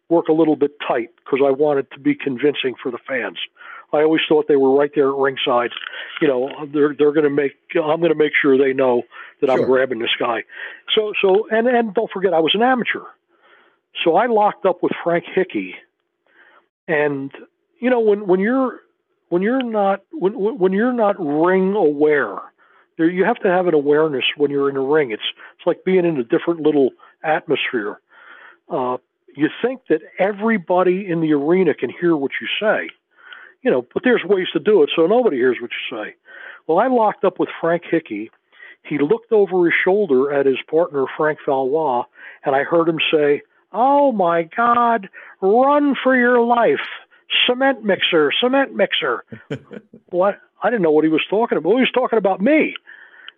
[0.10, 3.38] work a little bit tight because I wanted to be convincing for the fans.
[3.95, 5.71] I always thought they were right there at ringside.
[6.21, 7.53] You know, they're they're going to make.
[7.75, 9.03] I'm going to make sure they know
[9.41, 9.60] that Sure.
[9.60, 10.43] I'm grabbing this guy.
[10.95, 13.03] So so and and don't forget, I was an amateur.
[14.03, 15.75] So I locked up with Frank Hickey,
[16.88, 17.31] and
[17.79, 18.81] you know when when you're
[19.29, 22.38] when you're not when when you're not ring aware,
[22.97, 25.12] there you have to have an awareness when you're in a ring.
[25.12, 25.23] It's
[25.58, 26.91] it's like being in a different little
[27.23, 27.99] atmosphere.
[28.69, 28.97] Uh,
[29.36, 32.89] you think that everybody in the arena can hear what you say,
[33.65, 36.15] you know, but there's ways to do it so nobody hears what you say.
[36.67, 38.30] Well, I locked up with Frank Hickey.
[38.84, 42.04] He looked over his shoulder at his partner Frank Valois,
[42.45, 43.41] and I heard him say,
[43.73, 45.10] "Oh my God,
[45.41, 46.86] run for your life!
[47.47, 49.25] Cement mixer, cement mixer."
[50.12, 50.39] what?
[50.62, 51.71] I didn't know what he was talking about.
[51.71, 52.75] He was talking about me.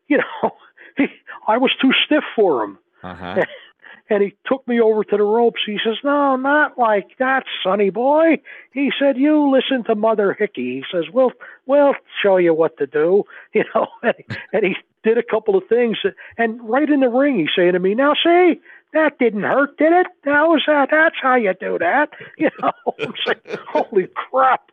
[0.09, 0.51] You know,
[0.97, 1.05] he,
[1.47, 3.45] I was too stiff for him Uh-huh.
[4.09, 5.61] and he took me over to the ropes.
[5.65, 8.39] He says, "No, not like that, sonny boy."
[8.71, 11.31] He said, "You listen to Mother Hickey." He says, "We'll
[11.65, 13.87] we'll show you what to do," you know.
[14.03, 14.15] And,
[14.53, 15.97] and he did a couple of things,
[16.37, 18.59] and right in the ring, he's saying to me, "Now, see,
[18.93, 20.07] that didn't hurt, did it?
[20.23, 20.89] That was that.
[20.91, 24.71] That's how you do that." You know, I'm saying, "Holy crap!"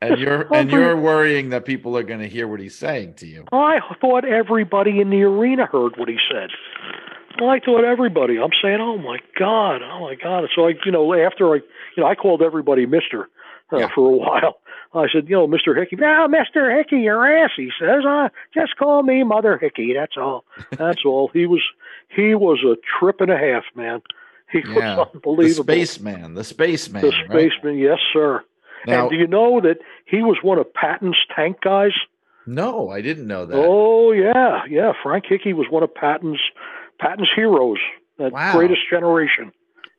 [0.00, 3.26] And you're and you're worrying that people are going to hear what he's saying to
[3.26, 3.44] you.
[3.52, 6.50] I thought everybody in the arena heard what he said.
[7.42, 8.38] I thought everybody.
[8.38, 10.48] I'm saying, oh my god, oh my god.
[10.54, 11.56] So I, you know, after I,
[11.96, 13.28] you know, I called everybody Mister
[13.72, 13.88] uh, Yeah.
[13.94, 14.58] for a while.
[14.94, 15.96] I said, you know, Mister Hickey.
[15.96, 17.50] Now, Mister Hickey, your ass.
[17.56, 19.92] He says, uh, just call me Mother Hickey.
[19.94, 20.44] That's all.
[20.78, 21.30] That's all.
[21.32, 21.62] He was,
[22.08, 24.00] he was a trip and a half, man.
[24.50, 25.04] He Yeah.
[25.24, 27.02] was The spaceman, the spaceman.
[27.02, 27.50] the right?
[27.50, 28.42] spaceman, yes, sir.
[28.86, 31.92] Now, and do you know that he was one of Patton's tank guys?
[32.46, 33.56] no, I didn't know that.
[33.58, 34.92] Oh yeah, yeah.
[35.02, 36.40] Frank Hickey was one of Patton's
[36.98, 37.78] Patton's heroes,
[38.18, 38.52] that Wow.
[38.52, 39.52] greatest generation.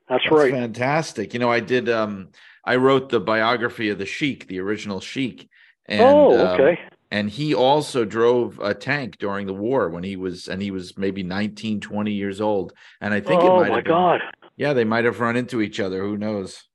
[0.08, 0.52] That's, That's right.
[0.52, 1.34] fantastic.
[1.34, 1.88] You know, I did.
[1.90, 2.30] Um,
[2.66, 5.48] I wrote the biography of the Sheik, the original Sheik.
[5.86, 6.78] And, oh, um,
[7.12, 10.96] and he also drove a tank during the war when he was and he was
[10.98, 14.20] maybe 19 20 years old and i think it oh might my have been, God.
[14.56, 16.66] yeah they might have run into each other who knows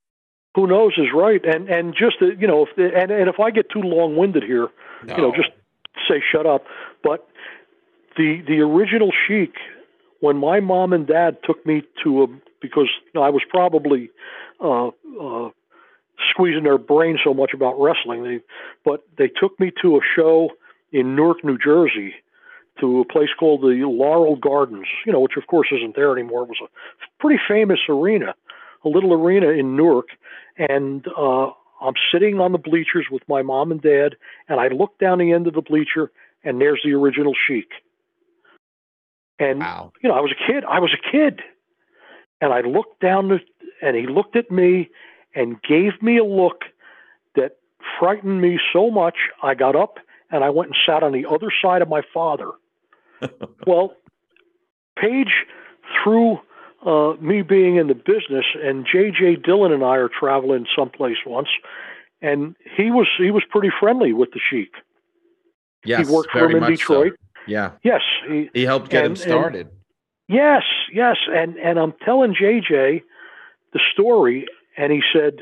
[0.56, 1.44] Who knows is right.
[1.44, 4.16] And and just uh, you know, if the, and and if I get too long
[4.16, 4.68] winded here,
[5.06, 5.50] you know, just
[6.08, 6.64] say shut up.
[7.02, 7.28] But
[8.16, 9.54] the the original Sheik,
[10.20, 12.26] when my mom and dad took me to a
[12.60, 14.10] because I was probably
[14.60, 15.50] uh, uh,
[16.30, 18.40] squeezing their brain so much about wrestling, they,
[18.84, 20.50] but they took me to a show
[20.92, 22.14] in Newark, New Jersey,
[22.80, 24.86] to a place called the Laurel Gardens.
[25.04, 26.44] You know, which of course isn't there anymore.
[26.44, 26.68] It was a
[27.20, 28.34] pretty famous arena,
[28.84, 30.08] a little arena in Newark,
[30.56, 31.50] and uh,
[31.80, 34.16] I'm sitting on the bleachers with my mom and dad,
[34.48, 36.10] and I look down the end of the bleacher,
[36.42, 37.68] and there's the original Sheik.
[39.38, 40.64] And wow you know, I was a kid.
[40.64, 41.40] I was a kid,
[42.40, 43.40] and I looked down, the,
[43.82, 44.90] and he looked at me,
[45.34, 46.62] and gave me a look
[47.34, 47.56] that
[47.98, 49.16] frightened me so much.
[49.42, 49.98] I got up
[50.30, 52.50] and I went and sat on the other side of my father.
[53.66, 53.94] well,
[54.98, 55.46] Paige,
[56.02, 56.38] through
[56.84, 59.36] uh, me being in the business, and J.J.
[59.36, 61.48] Dillon and I are traveling someplace once,
[62.20, 64.72] and he was he was pretty friendly with the Sheik.
[65.84, 67.12] yes he worked for him in Detroit.
[67.12, 67.33] so.
[67.46, 69.68] Yeah Yes, he, he helped get him And- and- started
[70.26, 73.02] Yes, yes, and and I'm telling JJ
[73.74, 74.46] the story,
[74.78, 75.40] and he said,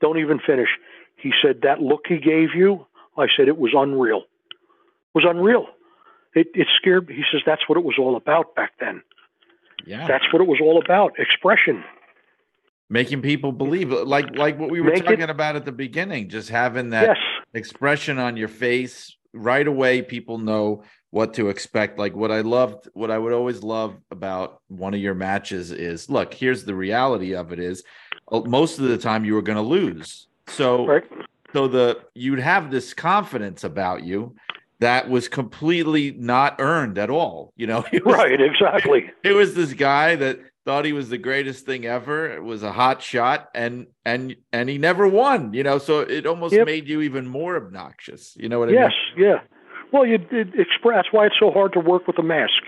[0.00, 0.70] "Don't even finish."
[1.16, 2.84] He said that look he gave you.
[3.16, 4.22] I said it was unreal.
[4.50, 5.68] It was unreal.
[6.34, 7.08] It it scared.
[7.08, 7.14] me.
[7.14, 9.02] He says that's what it was all about back then.
[9.86, 11.16] yeah That's what it was all about.
[11.20, 11.84] Expression.
[12.90, 16.28] making people believe like like what we were Make it- talking about at the beginning
[16.28, 17.16] just having that yes.
[17.54, 20.82] expression on your face right away people know
[21.14, 24.98] what to expect like what i loved what i would always love about one of
[25.00, 27.84] your matches is look here's the reality of it is
[28.32, 31.04] uh, most of the time you were going to lose so Right.
[31.52, 34.34] so the you'd have this confidence about you
[34.80, 37.52] that was completely not earned at all.
[37.56, 39.10] You know, was- Right, exactly.
[39.22, 42.28] It was this guy that thought he was the greatest thing ever.
[42.34, 45.54] It was a hot shot, and and and he never won.
[45.54, 46.66] You know, so it almost Yep.
[46.66, 48.36] made you even more obnoxious.
[48.36, 49.38] You know what I mean, Yes, yeah.
[49.94, 50.96] Well, you it express.
[51.04, 52.64] That's why it's so hard to work with a mask.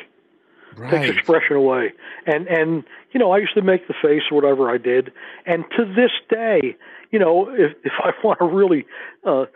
[0.78, 0.90] mean?
[0.90, 1.92] takes expression away.
[2.24, 5.12] And and you know, I used to make the face or whatever I did.
[5.44, 6.76] And to this day,
[7.10, 8.86] you know, if if I want to really
[9.26, 9.46] uh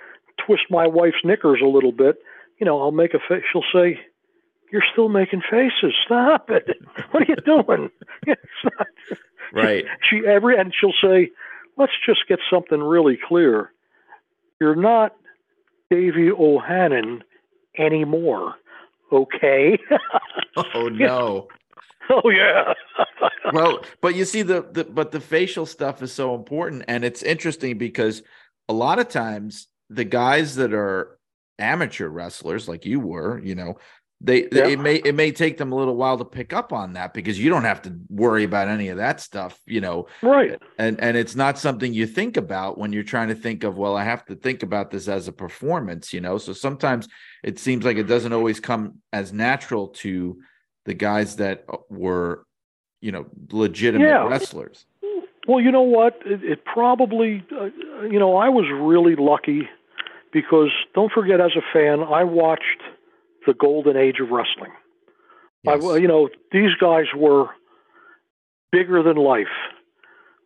[0.44, 2.16] twist my wife's knickers a little bit,
[2.59, 3.44] you know, I'll make a face.
[3.52, 4.00] She'll say,
[4.72, 5.94] "You're still making faces.
[6.04, 6.66] Stop it.
[7.12, 7.90] What are you doing?"
[8.26, 8.87] Not-
[9.52, 9.85] Right.
[10.09, 11.30] she every and she'll say,
[11.76, 13.70] "Let's just get something really clear.
[14.61, 15.14] You're not
[15.88, 17.22] Davey O'Hannon
[17.78, 18.54] anymore."
[19.12, 19.78] Okay.
[20.56, 21.48] Oh no.
[22.11, 22.74] oh yeah.
[23.52, 27.22] well, but you see the, the but the facial stuff is so important and it's
[27.22, 28.22] interesting because
[28.68, 31.18] a lot of times the guys that are
[31.59, 33.76] amateur wrestlers like you were, you know,
[34.20, 34.66] they Yeah.
[34.68, 37.38] it may it may take them a little while to pick up on that because
[37.40, 40.06] you don't have to worry about any of that stuff, you know.
[40.22, 40.61] right.
[40.78, 43.96] And and it's not something you think about when you're trying to think of, well,
[43.96, 46.37] I have to think about this as a performance, you know.
[46.38, 47.09] So sometimes
[47.42, 50.38] it seems like it doesn't always come as natural to
[50.85, 52.44] the guys that uh, were,
[53.00, 54.28] you know, legitimate Yeah.
[54.28, 54.85] wrestlers.
[55.48, 56.18] Well, you know what?
[56.26, 57.70] It, it probably, uh,
[58.11, 59.68] you know, I was really lucky
[60.33, 62.83] because don't forget, as a fan, I watched
[63.46, 64.72] the golden age of wrestling.
[65.64, 65.85] Yes.
[65.85, 67.46] I, you know, these guys were
[68.72, 69.46] bigger than life.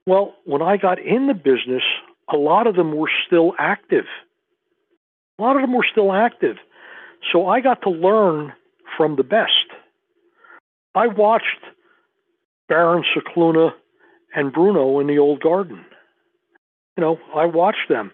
[0.06, 1.82] Well, when I got in the business,
[2.32, 4.04] a lot of them were still active.
[5.38, 6.56] A lot of them were still active.
[7.32, 8.52] So I got to learn
[8.96, 9.50] from the best.
[10.94, 11.46] I watched
[12.68, 13.70] Baron Scicluna
[14.34, 15.84] and Bruno in the old garden.
[16.96, 18.12] You know, I watched them.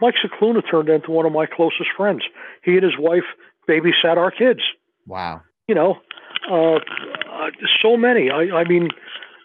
[0.00, 2.22] Mike Scicluna turned into one of my closest friends.
[2.62, 3.24] He and his wife
[3.68, 4.60] babysat our kids
[5.06, 5.42] wow.
[5.68, 5.96] you know,
[6.50, 7.50] uh, uh,
[7.82, 8.30] so many.
[8.30, 8.88] I, I mean,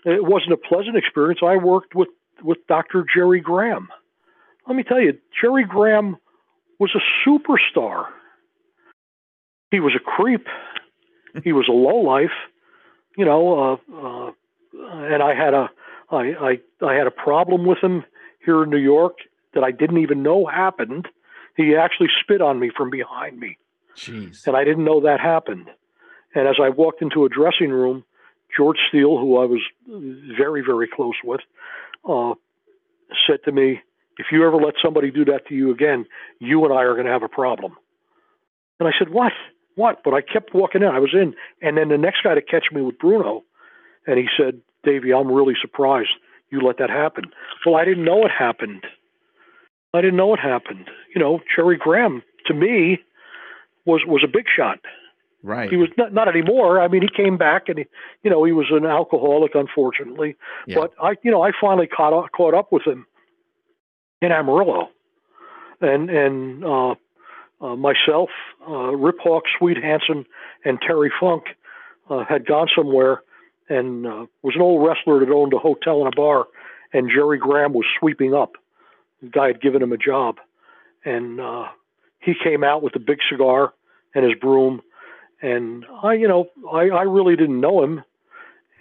[0.05, 1.39] it wasn't a pleasant experience.
[1.43, 2.09] I worked with
[2.43, 3.03] with Dr.
[3.13, 3.89] Jerry Graham.
[4.67, 6.17] Let me tell you, Jerry Graham
[6.79, 8.05] was a superstar.
[9.71, 10.47] He was a creep.
[11.43, 12.31] He was a lowlife,
[13.15, 13.77] you know.
[13.93, 14.31] Uh, uh,
[14.73, 15.69] and I had a
[16.09, 16.33] I,
[16.81, 18.03] I I had a problem with him
[18.43, 19.17] here in New York
[19.53, 21.07] that I didn't even know happened.
[21.55, 23.57] He actually spit on me from behind me
[23.97, 24.45] Jeez.
[24.47, 25.69] and I didn't know that happened.
[26.35, 28.03] And as I walked into a dressing room,
[28.55, 29.61] George Steele, who I was
[30.37, 31.41] very, very close with,
[32.07, 32.33] uh,
[33.25, 33.81] said to me,
[34.17, 36.05] If you ever let somebody do that to you again,
[36.39, 37.75] you and I are going to have a problem.
[38.79, 39.33] And I said, What?
[39.75, 40.03] What?
[40.03, 40.87] But I kept walking in.
[40.87, 41.35] I was in.
[41.61, 43.43] And then the next guy to catch me with Bruno,
[44.05, 46.09] and he said, Davey, I'm really surprised
[46.49, 47.25] you let that happen.
[47.65, 48.85] Well, I didn't know it happened.
[49.93, 50.89] I didn't know it happened.
[51.13, 52.99] You know, Jerry Graham, to me,
[53.87, 54.79] was was a big shot.
[55.41, 55.69] Right.
[55.69, 56.81] He was not not anymore.
[56.81, 57.85] I mean, he came back and he,
[58.23, 60.35] you know, he was an alcoholic, unfortunately.
[60.67, 60.75] Yeah.
[60.81, 63.05] But I, you know, I finally caught up, caught up with him
[64.21, 64.89] in Amarillo,
[65.79, 66.95] and and uh,
[67.61, 68.29] uh, myself,
[68.67, 70.25] uh, Rip Hawk, Swede Hanson,
[70.65, 71.43] and Terry Funk
[72.09, 73.21] uh, had gone somewhere
[73.69, 76.45] and uh, was an old wrestler that owned a hotel and a bar,
[76.93, 78.53] and Jerry Graham was sweeping up.
[79.21, 80.37] The guy had given him a job,
[81.05, 81.65] and uh,
[82.19, 83.73] he came out with a big cigar
[84.17, 84.81] and his broom,
[85.43, 88.03] and I, you know, I, I really didn't know him,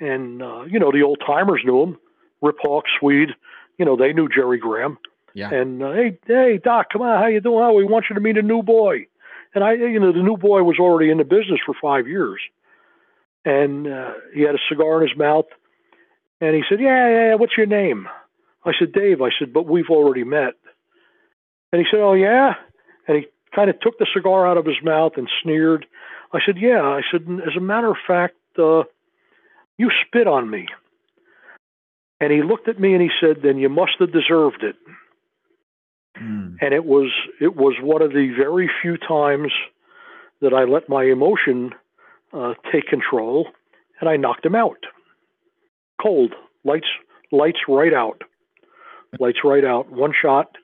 [0.00, 1.98] and uh, you know, the old timers knew him,
[2.40, 3.30] Rip Hawk, Swede,
[3.78, 4.96] you know, they knew Jerry Graham,
[5.34, 5.50] Yeah.
[5.52, 7.62] and uh, hey, hey, Doc, come on, how you doing?
[7.62, 9.06] Oh, we want you to meet a new boy,
[9.54, 12.40] and I, you know, the new boy was already in the business for five years,
[13.44, 15.46] and uh, he had a cigar in his mouth,
[16.40, 18.08] and he said, yeah, yeah, yeah, what's your name?
[18.64, 19.22] I said, Dave.
[19.22, 20.54] I said, but we've already met.
[21.72, 22.54] And he said, oh yeah,
[23.56, 25.86] kind of took the cigar out of his mouth and sneered.
[26.32, 26.82] I said, yeah.
[26.82, 28.84] I said, as a matter of fact, uh,
[29.78, 30.66] you spit on me.
[32.20, 34.76] And he looked at me and he said, then you must have deserved it
[36.20, 36.56] Mm.
[36.60, 39.52] and it was it was one of the very few times
[40.40, 41.72] that I let my emotion
[42.32, 43.48] uh, take control,
[44.00, 44.78] and I knocked him out.
[46.00, 46.86] Cold, lights
[47.32, 48.22] lights right out,
[49.20, 49.90] lights right out.
[49.90, 50.56] One shot.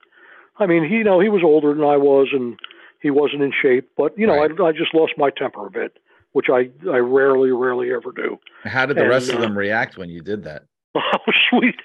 [0.58, 2.58] I mean, he you know he was older than I was, and
[3.02, 3.90] he wasn't in shape.
[3.96, 4.50] But you know, Right.
[4.60, 5.98] I, I just lost my temper a bit,
[6.32, 8.38] which I I rarely rarely ever do.
[8.64, 10.64] How did the And, rest of uh, them react when you did that?
[10.94, 11.76] Oh, sweet,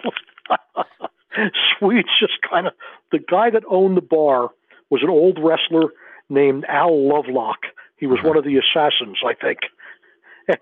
[0.00, 0.58] sweet,
[1.78, 2.06] sweet.
[2.20, 2.72] Just kind of
[3.12, 4.50] the guy that owned the bar
[4.90, 5.90] was an old wrestler
[6.28, 7.58] named Al Lovelock.
[7.96, 8.28] He was Uh-huh.
[8.28, 9.58] one of the assassins, I think.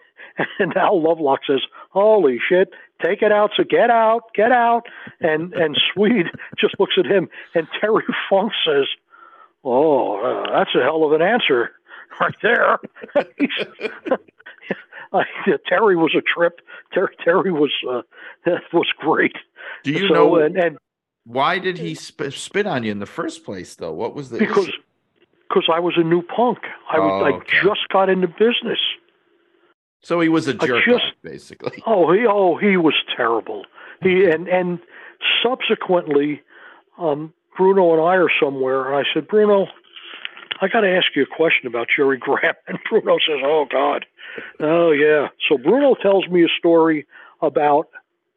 [0.59, 1.61] And Al Lovelock says,
[1.91, 2.71] "Holy shit,
[3.05, 3.51] take it out!
[3.55, 4.85] So get out, get out!"
[5.21, 8.87] And and Swede just looks at him, and Terry Funk says,
[9.65, 11.71] Oh, uh, that's a hell of an answer
[12.21, 12.79] right there.
[15.13, 15.25] I,
[15.69, 16.61] Terry was a trip.
[16.93, 18.03] Terry, Terry was uh,
[18.73, 19.37] was great.
[19.85, 20.79] Do you so, know and, and
[21.25, 23.93] why did he sp- spit on you in the first place, though?
[23.93, 24.71] What was the because
[25.49, 26.59] because I was a new punk.
[26.91, 28.79] I was, Oh, I just got into business.
[30.03, 31.83] So he was a jerk, just- off, basically.
[31.87, 33.65] Oh, he oh he was terrible.
[34.03, 34.81] He and and
[35.43, 36.43] subsequently,
[36.99, 39.67] um, Bruno and I are somewhere, and I said, Bruno,
[40.61, 42.55] I got to ask you a question about Jerry Graham.
[42.67, 44.07] And Bruno says, Oh God,
[44.61, 45.29] oh yeah.
[45.49, 47.07] So Bruno tells me a story
[47.41, 47.89] about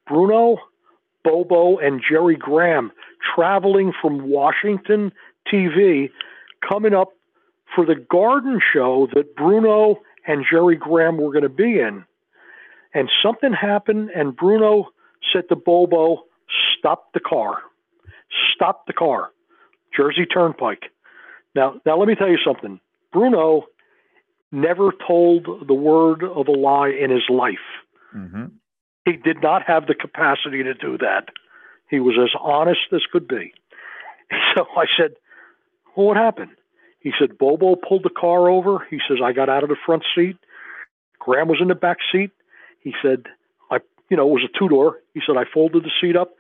[0.08, 0.58] Bruno,
[1.24, 2.92] Bobo, and Jerry Graham
[3.36, 5.12] traveling from Washington
[5.52, 6.10] TV,
[6.68, 7.10] coming up
[7.76, 12.06] for the garden show that Bruno and Jerry Graham were going to be in
[12.96, 14.88] and something happened, and Bruno
[15.32, 16.24] said to Bobo,
[16.78, 17.58] "Stop the car,
[18.54, 19.32] stop the car."
[19.96, 20.92] Jersey Turnpike.
[21.56, 22.80] Now, now let me tell you something.
[23.14, 23.66] Bruno
[24.52, 27.66] never told the word of a lie in his life.
[28.12, 28.46] hmm
[29.06, 31.30] He did not have the capacity to do that.
[31.90, 33.54] He was as honest as could be.
[34.56, 35.12] So I said,
[35.96, 36.52] well, what happened?
[37.00, 38.86] He said, Bobo pulled the car over.
[38.90, 40.38] He says, I got out of the front seat.
[41.20, 42.32] Graham was in the back seat.
[42.82, 43.26] He said,
[43.70, 43.78] I,
[44.10, 44.98] you know, it was a two door.
[45.14, 46.34] He said, I folded the seat up.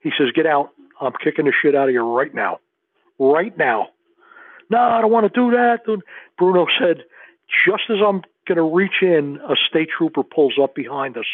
[0.00, 0.70] He says, get out.
[1.02, 2.58] I'm kicking the shit out of you right now.
[3.18, 3.88] Right now.
[4.70, 5.80] No, I don't want to do that.
[6.38, 7.04] Bruno said,
[7.66, 11.26] just as I'm going to reach in, a state trooper pulls up behind us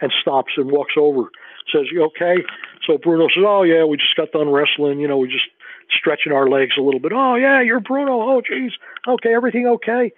[0.00, 1.24] and stops and walks over.
[1.72, 2.42] Says, "You okay?"
[2.86, 5.00] So Bruno says, "Oh yeah, we just got done wrestling.
[5.00, 5.48] You know, we just
[5.90, 7.12] stretching our legs a little bit.
[7.14, 8.20] Oh yeah, you're Bruno.
[8.20, 8.72] Oh geez,
[9.08, 10.12] okay, everything okay?"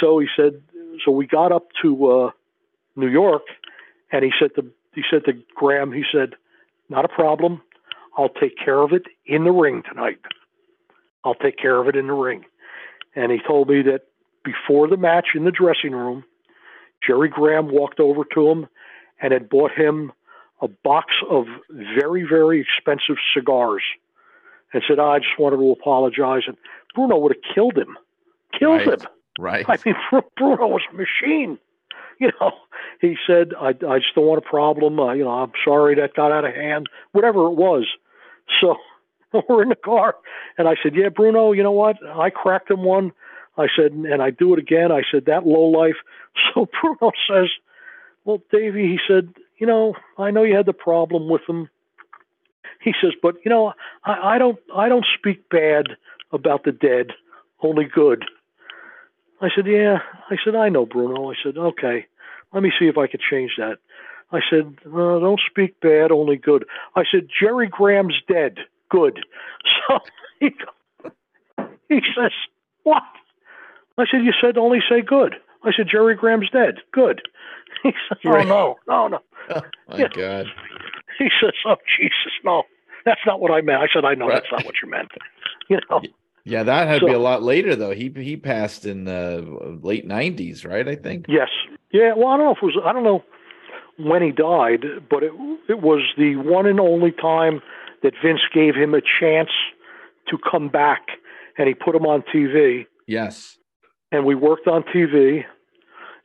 [0.00, 0.62] So he said,
[1.04, 2.30] so we got up to uh,
[2.96, 3.42] New York,
[4.12, 6.34] and he said to he said to Graham, he said,
[6.88, 7.62] "Not a problem.
[8.16, 10.18] I'll take care of it in the ring tonight.
[11.24, 12.44] I'll take care of it in the ring."
[13.14, 14.02] And he told me that
[14.44, 16.24] before the match in the dressing room,
[17.06, 18.66] Jerry Graham walked over to him
[19.20, 20.12] and had bought him
[20.60, 23.82] a box of very, very expensive cigars
[24.72, 26.42] and said, "Ah, I just wanted to apologize.
[26.46, 26.56] And
[26.94, 27.96] Bruno would have killed him.
[28.58, 29.00] Killed Right.
[29.00, 29.08] him.
[29.38, 29.64] Right.
[29.68, 31.58] I mean, Bru- Bruno was a machine.
[32.20, 32.52] You know,
[33.00, 35.00] he said, I, I just don't want a problem.
[35.00, 37.88] Uh, you know, I'm sorry that got out of hand, whatever it was.
[38.60, 38.76] So
[39.48, 40.14] we're in the car,
[40.58, 41.96] and I said, Yeah, Bruno, you know what?
[42.06, 43.12] I cracked him one.
[43.56, 44.92] I said, and I do it again.
[44.92, 45.96] I said, That low life.
[46.54, 47.48] So Bruno says,
[48.24, 49.28] Well, Davey," he said,
[49.58, 51.68] You know, I know you had the problem with him.
[52.80, 53.72] He says, But, you know,
[54.04, 55.86] I, I don't I don't speak bad
[56.32, 57.08] about the dead,
[57.62, 58.24] only good.
[59.40, 59.98] I said, Yeah.
[60.30, 61.30] I said, I know, Bruno.
[61.30, 62.06] I said, Okay,
[62.52, 63.78] let me see if I could change that.
[64.34, 66.64] I said, uh, Don't speak bad, only good.
[66.96, 68.58] I said, Jerry Graham's dead.
[68.90, 69.20] Good.
[69.88, 69.98] So
[70.40, 70.50] he,
[71.88, 72.32] he says,
[72.82, 73.02] What?
[73.98, 75.36] I said, You said only say good.
[75.62, 76.76] I said, Jerry Graham's dead.
[76.92, 77.22] Good.
[77.82, 78.46] He said, Oh, Right.
[78.46, 79.18] no, no, no.
[79.50, 80.08] Oh, my Yeah.
[80.14, 80.46] God.
[81.18, 82.62] He says, Oh, Jesus, no.
[83.04, 83.82] That's not what I meant.
[83.82, 84.42] I said, I know Right.
[84.42, 85.08] that's not what you meant.
[85.68, 86.00] You know,
[86.44, 87.90] Yeah, that had to be a lot later, though.
[87.92, 90.86] He he passed in the late '90s, right?
[90.86, 91.26] I think.
[91.28, 91.48] Yes.
[91.90, 92.12] Yeah.
[92.16, 92.78] Well, I don't know if it was.
[92.84, 93.22] I don't know
[93.98, 95.32] when he died, but it
[95.68, 97.60] it was the one and only time
[98.02, 99.50] that Vince gave him a chance
[100.28, 101.02] to come back,
[101.58, 103.58] and he put him on TV, Yes.
[104.12, 105.44] and we worked on TV,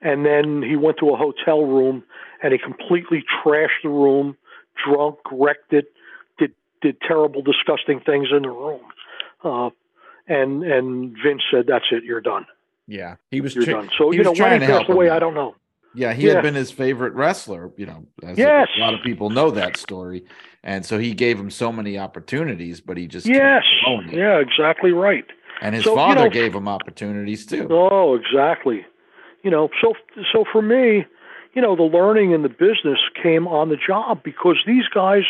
[0.01, 2.03] and then he went to a hotel room,
[2.41, 4.35] and he completely trashed the room,
[4.85, 5.91] drunk, wrecked it,
[6.37, 8.81] did did terrible, disgusting things in the room.
[9.43, 9.69] Uh,
[10.27, 12.03] and and Vince said, "That's it.
[12.03, 12.45] You're done.
[12.87, 13.15] Yeah.
[13.31, 13.55] He was.
[13.55, 15.09] You're tra- done." So you know when he passed away.
[15.09, 15.55] I don't know.
[15.95, 16.35] Yeah, he Yeah.
[16.35, 17.71] had been his favorite wrestler.
[17.77, 18.67] You know, as a- Yes.
[18.77, 20.23] a lot of people know that story,
[20.63, 23.63] and so he gave him so many opportunities, but he just Yes.
[24.11, 25.25] Yeah, exactly right.
[25.61, 27.67] And his So, you father know- gave him opportunities too.
[27.69, 28.85] Oh, exactly.
[29.43, 29.95] You know, so
[30.31, 31.05] so for me,
[31.53, 35.23] you know, the learning in the business came on the job because these guys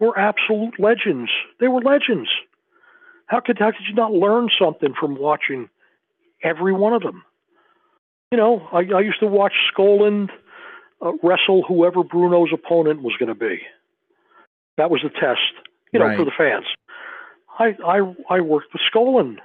[0.00, 1.30] were absolute legends.
[1.60, 2.28] They were legends.
[3.26, 5.68] How could how could you not learn something from watching
[6.42, 7.22] every one of them?
[8.30, 10.30] You know, I, I used to watch Skaaland
[11.02, 13.60] uh, wrestle whoever Bruno's opponent was going to be.
[14.76, 15.40] That was the test,
[15.92, 16.66] you know, for the fans.
[17.58, 19.38] I I I worked with Skaaland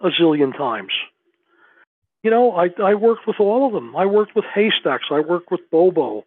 [0.00, 0.92] a zillion times.
[2.22, 3.94] You know, I I worked with all of them.
[3.94, 5.08] I worked with Haystacks.
[5.10, 6.24] I worked with Bobo.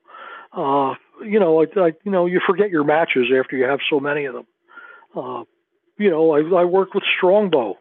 [0.53, 0.93] Uh,
[1.25, 4.25] you know, I, I you know you forget your matches after you have so many
[4.25, 4.47] of them.
[5.15, 5.43] Uh,
[5.97, 7.77] you know, I I worked with Strongbow.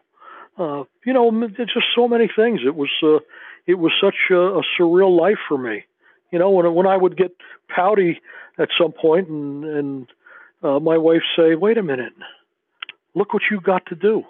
[0.57, 2.61] Uh, you know, just so many things.
[2.65, 3.19] It was uh,
[3.65, 5.85] it was such a, a surreal life for me.
[6.31, 7.35] You know, when when I would get
[7.73, 8.21] pouty
[8.57, 10.07] at some point, and and
[10.61, 12.13] uh, my wife say, "Wait a minute,
[13.13, 14.23] look what you got to do.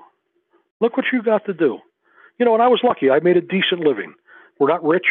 [0.80, 1.80] Look what you got to do.
[2.38, 3.10] You know, and I was lucky.
[3.10, 4.14] I made a decent living.
[4.60, 5.06] We're not rich.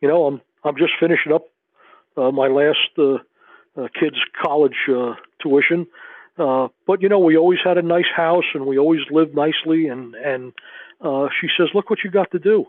[0.00, 1.46] You know, I'm I'm just finishing up
[2.16, 3.14] uh, my last uh,
[3.76, 5.86] uh, kid's college uh, tuition.
[6.38, 9.88] Uh, but you know, we always had a nice house and we always lived nicely.
[9.88, 10.52] And and
[11.00, 12.66] uh, she says, "Look what you got to do."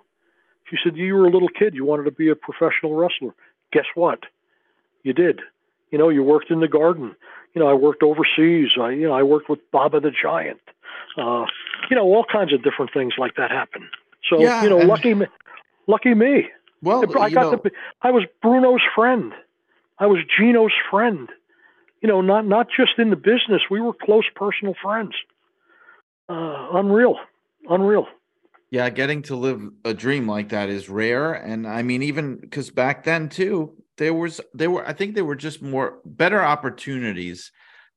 [0.70, 1.76] She said, "You were a little kid.
[1.76, 3.34] You wanted to be a professional wrestler.
[3.72, 4.20] Guess what?
[5.04, 5.42] You did.
[5.92, 7.16] You know, you worked in the garden.
[7.54, 8.70] You know, I worked overseas.
[8.80, 10.60] I you know, I worked with Baba the Giant.
[11.18, 11.46] Uh,
[11.90, 13.90] you know, all kinds of different things like that happen.
[14.30, 15.28] So Yeah, you know, lucky me,
[15.88, 16.50] lucky me.
[16.82, 17.70] Well, I got know, to be,
[18.02, 19.34] I was Bruno's friend.
[19.98, 21.30] I was Gino's friend.
[22.02, 23.64] You know, not not just in the business.
[23.72, 25.14] We were close personal friends.
[26.30, 27.16] Uh, unreal,
[27.70, 28.08] unreal.
[28.70, 31.34] Yeah, getting to live a dream like that is rare.
[31.34, 35.26] And I mean, even because back then too, there was there were I think there
[35.26, 37.52] were just more better opportunities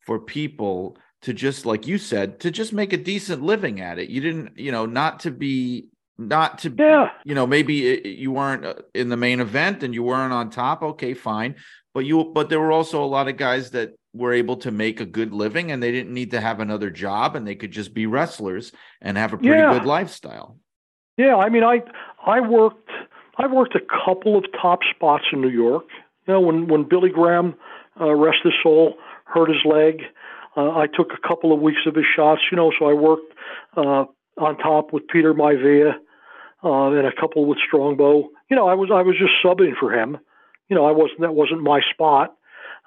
[0.07, 4.11] for people to just like you said to just make a decent living at it.
[4.11, 8.64] You didn't, you know, not to be not to Yeah, you know maybe you weren't
[8.64, 11.55] uh, in the main event and you weren't on top okay fine
[11.95, 15.00] but you but there were also a lot of guys that were able to make
[15.00, 17.94] a good living and they didn't need to have another job and they could just
[17.94, 19.72] be wrestlers and have a pretty Yeah.
[19.74, 20.58] good lifestyle
[21.16, 21.36] yeah.
[21.36, 21.82] I mean, I
[22.24, 22.90] I worked
[23.36, 25.84] I worked a couple of top spots in New York.
[26.26, 27.54] You know, when when Billy Graham,
[28.00, 28.94] uh, rest his soul,
[29.24, 30.02] hurt his leg,
[30.56, 32.42] uh, I took a couple of weeks of his shots.
[32.50, 33.32] You know, so I worked
[33.76, 34.04] uh,
[34.38, 35.94] on top with Peter Maivia
[36.64, 38.28] uh, and a couple with Strongbow.
[38.48, 40.18] You know, I was I was just subbing for him.
[40.68, 42.34] You know, I wasn't that wasn't my spot.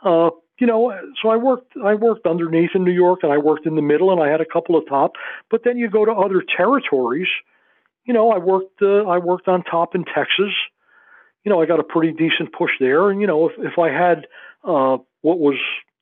[0.04, 3.66] Uh, you know, so I worked I worked underneath in New York and I worked
[3.66, 5.14] in the middle and I had a couple of top.
[5.50, 7.28] But then you go to other territories.
[8.06, 10.54] You know, I worked uh, I worked on top in Texas.
[11.44, 13.10] You know, I got a pretty decent push there.
[13.10, 14.28] And you know, if if I had
[14.64, 15.58] uh, what was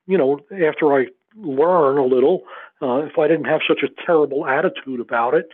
[0.05, 1.05] you know after I
[1.37, 2.41] learn a little,
[2.81, 5.49] uh, if I didn't have such a terrible attitude about it,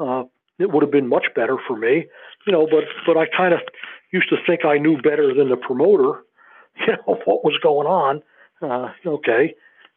[0.00, 0.24] uh,
[0.58, 2.06] it would have been much better for me.
[2.46, 3.60] You know, but but I kind of
[4.10, 6.20] used to think I knew better than the promoter.
[6.86, 8.22] You know what was going on.
[8.60, 9.54] Uh, okay,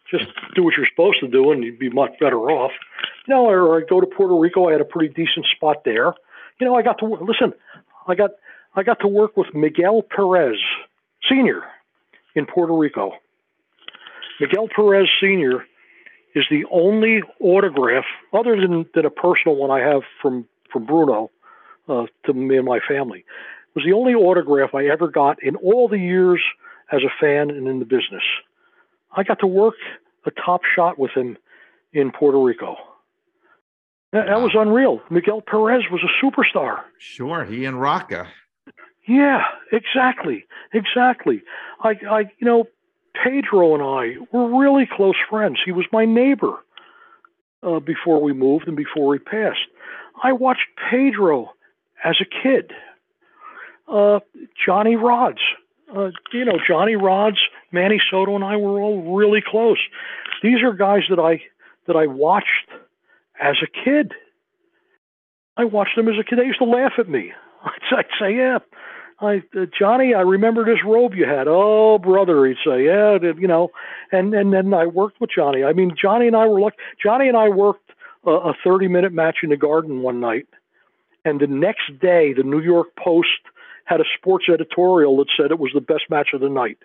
[0.09, 2.72] just do what you're supposed to do, and you'd be much better off.
[3.28, 4.68] You know, or I go to Puerto Rico.
[4.68, 6.14] I had a pretty decent spot there.
[6.59, 7.53] You know, I got to listen.
[8.07, 8.32] I got
[8.76, 10.57] I got to work with Miguel Perez
[11.30, 11.64] Senior
[12.36, 13.14] in Puerto Rico.
[14.39, 15.66] Miguel Perez Senior
[16.34, 21.30] is the only autograph, other than, than a personal one I have from from Bruno
[21.89, 23.26] uh, to me and my family,
[23.76, 26.41] was the only autograph I ever got in all the years
[26.91, 28.24] as a fan and in the business.
[29.16, 29.76] I got to work
[30.26, 31.38] a top shot with him
[31.93, 32.76] in Puerto Rico.
[34.14, 35.01] That, that was unreal.
[35.09, 36.82] Miguel Perez was a superstar.
[36.97, 38.28] sure he and rocca
[39.07, 41.41] Yeah, exactly, exactly.
[41.82, 42.66] I, I, you know,
[43.14, 45.59] Pedro and I were really close friends.
[45.66, 46.57] He was my neighbor
[47.64, 49.59] uh, before we moved and before he passed.
[50.24, 51.51] I watched Pedro
[52.03, 52.72] as a kid.
[53.88, 54.20] Uh,
[54.66, 55.39] Johnny Rodz,
[55.95, 57.38] uh, you know, Johnny Rodz,
[57.72, 59.80] Manny Soto, and I were all really close.
[60.43, 61.41] These are guys that I
[61.88, 62.69] that I watched
[63.39, 64.13] as a kid.
[65.57, 66.39] I watched them as a kid.
[66.39, 67.34] They used to laugh at me.
[67.63, 68.59] I'd, I'd say, "Yeah,
[69.22, 71.47] I, uh, Johnny, I remember this robe you had.
[71.47, 73.69] Oh, brother, he'd say, yeah, you know,
[74.11, 75.63] and and then I worked with Johnny.
[75.63, 77.91] I mean, Johnny and I were like, Johnny and I worked
[78.26, 80.47] a, a 30 minute match in the Garden one night,
[81.24, 83.30] and the next day, the New York Post
[83.86, 86.80] had a sports editorial that said it was the best match of the night.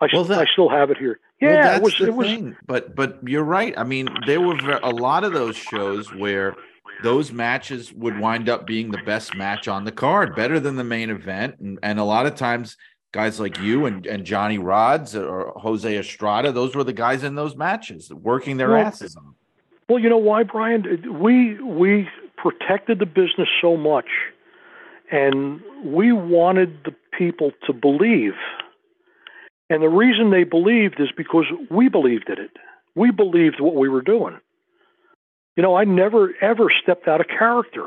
[0.00, 1.20] I, Well, that- I still have it here.
[1.42, 1.94] Well, Yeah, that's it was.
[1.98, 2.26] the It was.
[2.26, 2.56] thing.
[2.66, 3.74] But but you're right.
[3.76, 6.54] I mean, there were a lot of those shows where
[7.02, 10.84] those matches would wind up being the best match on the card, better than the
[10.84, 12.76] main event, and, and a lot of times
[13.12, 17.34] guys like you and, and Johnny Rodz or Jose Estrada, those were the guys in
[17.34, 19.24] those matches working their Well, asses off.
[19.88, 20.86] Well, you know why, Brian?
[20.86, 24.06] Uh, we we protected the business so much,
[25.10, 28.34] and we wanted the people to believe.
[29.70, 32.50] And the reason they believed is because we believed in it.
[32.96, 34.38] We believed what we were doing.
[35.56, 37.86] You know, I never ever stepped out of character.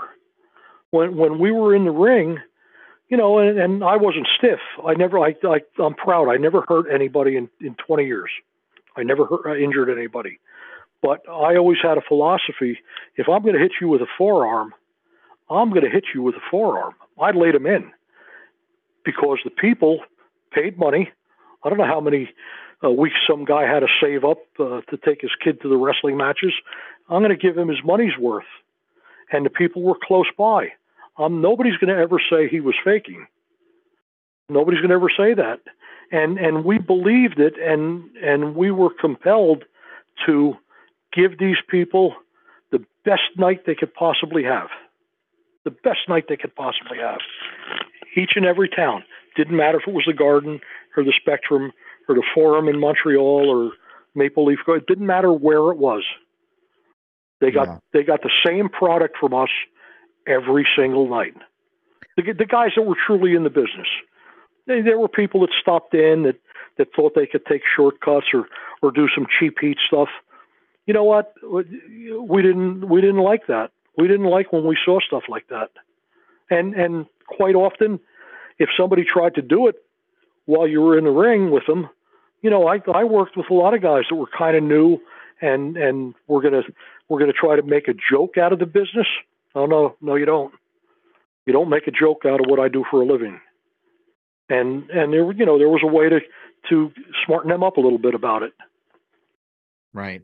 [0.91, 2.39] When when we were in the ring,
[3.09, 4.59] you know, and, and I wasn't stiff.
[4.85, 5.19] I never.
[5.19, 6.29] I, I I'm proud.
[6.29, 8.31] I never hurt anybody in in 20 years.
[8.95, 10.39] I never hurt, uh, injured anybody.
[11.01, 12.79] But I always had a philosophy:
[13.17, 14.73] if I'm going to hit you with a forearm,
[15.49, 16.93] I'm going to hit you with a forearm.
[17.19, 17.91] I laid them in
[19.03, 19.99] because the people
[20.53, 21.11] paid money.
[21.63, 22.29] I don't know how many
[22.83, 25.77] uh, weeks some guy had to save up uh, to take his kid to the
[25.77, 26.53] wrestling matches.
[27.09, 28.45] I'm going to give him his money's worth,
[29.31, 30.69] and the people were close by.
[31.17, 33.27] Um, nobody's going to ever say he was faking.
[34.49, 35.61] Nobody's going to ever say that,
[36.11, 39.63] and and we believed it, and and we were compelled
[40.25, 40.57] to
[41.13, 42.15] give these people
[42.71, 44.69] the best night they could possibly have.
[45.63, 47.19] The best night they could possibly have.
[48.15, 49.03] Each and every town.
[49.35, 50.59] Didn't matter if it was the Garden
[50.95, 51.71] or the Spectrum
[52.07, 53.71] or the Forum in Montreal or
[54.15, 54.59] Maple Leaf.
[54.67, 56.03] It didn't matter where it was.
[57.41, 57.77] They got Yeah.
[57.91, 59.49] they got the same product from us
[60.27, 61.35] every single night.
[62.15, 63.87] The, the guys that were truly in the business.
[64.67, 66.37] They, there were people that stopped in that,
[66.77, 68.47] that thought they could take shortcuts or,
[68.81, 70.09] or do some cheap heat stuff.
[70.85, 71.33] You know what?
[71.43, 73.71] We didn't we didn't like that.
[73.97, 75.71] We didn't like when we saw stuff like that.
[76.49, 77.99] And and quite often,
[78.59, 79.75] if somebody tried to do it
[80.45, 81.89] while you were in the ring with them,
[82.41, 84.99] you know, I I worked with a lot of guys that were kind of new
[85.41, 86.63] and and we're gonna
[87.09, 89.07] we're gonna try to make a joke out of the business.
[89.55, 90.53] Oh no, no, you don't.
[91.45, 93.39] You don't make a joke out of what I do for a living.
[94.49, 96.19] And and there, you know, there was a way to
[96.69, 96.91] to
[97.25, 98.53] smarten them up a little bit about it.
[99.93, 100.21] Right.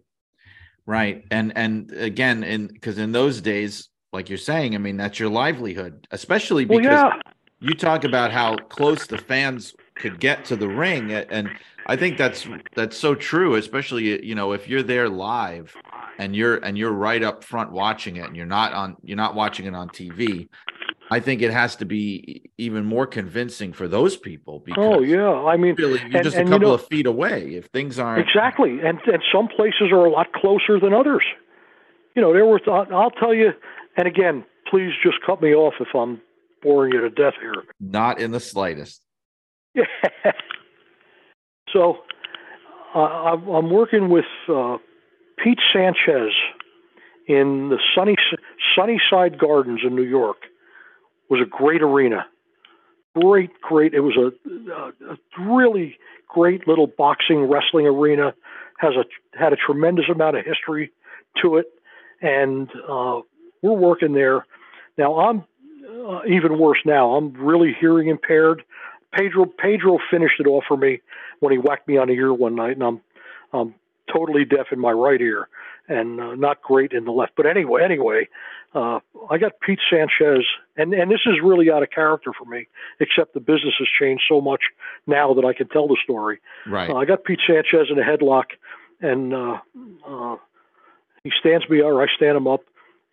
[0.85, 1.25] Right.
[1.29, 5.29] And and again, in because in those days, like you're saying, I mean, that's your
[5.29, 7.19] livelihood, especially Well, because yeah,
[7.59, 11.49] you talk about how close the fans could get to the ring and
[11.87, 15.75] i think that's that's so true especially you know if you're there live
[16.17, 19.35] and you're and you're right up front watching it and you're not on you're not
[19.35, 20.47] watching it on tv
[21.11, 25.01] i think it has to be even more convincing for those people oh, because oh
[25.01, 25.29] yeah.
[25.29, 27.99] I mean, really you're and- just a you couple know- of feet away if things
[27.99, 31.23] aren't Exactly, and and some places are a lot closer than others.
[32.15, 32.61] You know, there was.
[32.67, 33.51] I'll tell you,
[33.95, 36.19] and again, please just cut me off if I'm
[36.61, 37.63] boring you to death here.
[37.79, 39.01] not in the slightest
[39.73, 39.83] Yeah.
[41.73, 41.97] so,
[42.95, 44.77] uh, I'm working with uh,
[45.43, 46.33] Pete Sanchez
[47.27, 48.15] in the sunny
[48.75, 50.37] Sunnyside Gardens in New York.
[51.29, 52.25] Was a great arena,
[53.15, 53.93] great, great.
[53.93, 55.97] It was a, a, a really
[56.27, 58.33] great little boxing wrestling arena.
[58.79, 59.05] Has a
[59.37, 60.91] had a tremendous amount of history
[61.41, 61.67] to it,
[62.21, 63.21] and uh,
[63.61, 64.45] we're working there.
[64.97, 65.45] Now I'm
[66.09, 66.79] uh, even worse.
[66.85, 68.63] Now I'm really hearing impaired.
[69.13, 71.01] Pedro Pedro finished it off for me
[71.39, 73.01] when he whacked me on the ear one night, and I'm
[73.53, 73.75] I'm
[74.11, 75.47] totally deaf in my right ear
[75.89, 77.33] and uh, not great in the left.
[77.35, 78.29] But anyway, anyway,
[78.75, 78.99] uh,
[79.29, 80.45] I got Pete Sanchez,
[80.77, 82.67] and and this is really out of character for me.
[82.99, 84.61] Except the business has changed so much
[85.07, 86.39] now that I can tell the story.
[86.67, 88.45] right Uh, I got Pete Sanchez in a headlock,
[89.01, 89.57] and uh,
[90.07, 90.35] uh,
[91.23, 92.61] he stands me or I stand him up,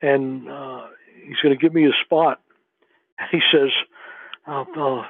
[0.03, 0.87] and uh,
[1.27, 2.41] he's going to give me a spot.
[3.19, 3.71] And he says,
[4.47, 5.07] uh, uh,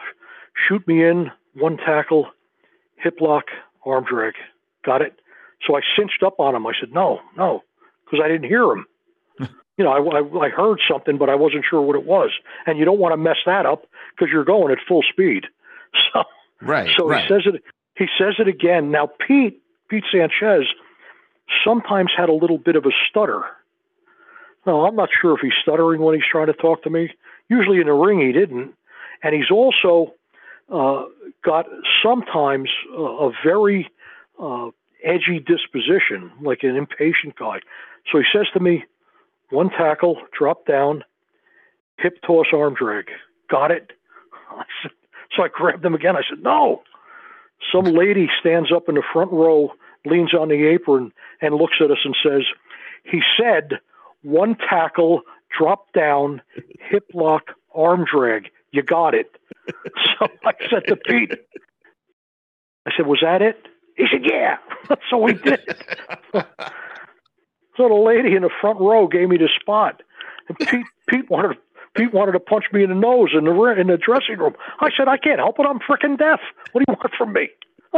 [0.68, 2.28] "Shoot me in, one tackle,
[2.96, 3.44] hip lock,
[3.84, 4.34] arm drag.
[4.84, 5.20] Got it?"
[5.66, 6.66] So I cinched up on him.
[6.66, 7.62] I said, "No, no,"
[8.04, 8.86] because I didn't hear him.
[9.76, 12.30] you know, I, I, I heard something, but I wasn't sure what it was.
[12.66, 15.44] And you don't want to mess that up because you're going at full speed.
[16.12, 16.24] So.
[16.60, 17.62] right So right he says it.
[17.96, 18.90] He says it again.
[18.90, 20.66] Now Pete Pete Sanchez
[21.64, 23.44] sometimes had a little bit of a stutter.
[24.66, 27.10] No, I'm not sure if he's stuttering when he's trying to talk to me.
[27.48, 28.74] Usually in the ring he didn't,
[29.22, 30.14] and he's also
[30.72, 31.04] uh,
[31.44, 31.66] got
[32.02, 33.88] sometimes a, very
[34.42, 34.70] uh,
[35.04, 37.60] edgy disposition, like an impatient guy.
[38.10, 38.84] So he says to me,
[39.50, 41.04] "One tackle, drop down,
[41.98, 43.06] hip toss, arm drag.
[43.48, 43.92] Got it."
[44.50, 44.92] I said,
[45.36, 46.16] so I grabbed him again.
[46.16, 46.82] I said, "No."
[47.72, 49.72] Some lady stands up in the front row,
[50.04, 52.42] leans on the apron, and looks at us and says,
[53.04, 53.78] "He said
[54.22, 55.22] one tackle,
[55.56, 56.42] drop down,
[56.78, 58.50] hip lock, arm drag.
[58.72, 59.30] You got it."
[60.18, 61.32] so I said to Pete,
[62.86, 63.66] "I said, was that it?"
[63.96, 64.58] He said, "Yeah."
[65.10, 65.60] so we did.
[67.76, 70.02] So the lady in the front row gave me the spot,
[70.48, 71.58] and Pete Pete wanted
[71.94, 74.54] Pete wanted to punch me in the nose in the in the dressing room.
[74.80, 75.66] I said, I can't help it.
[75.66, 76.40] I'm freaking deaf.
[76.72, 77.48] What do you want from me?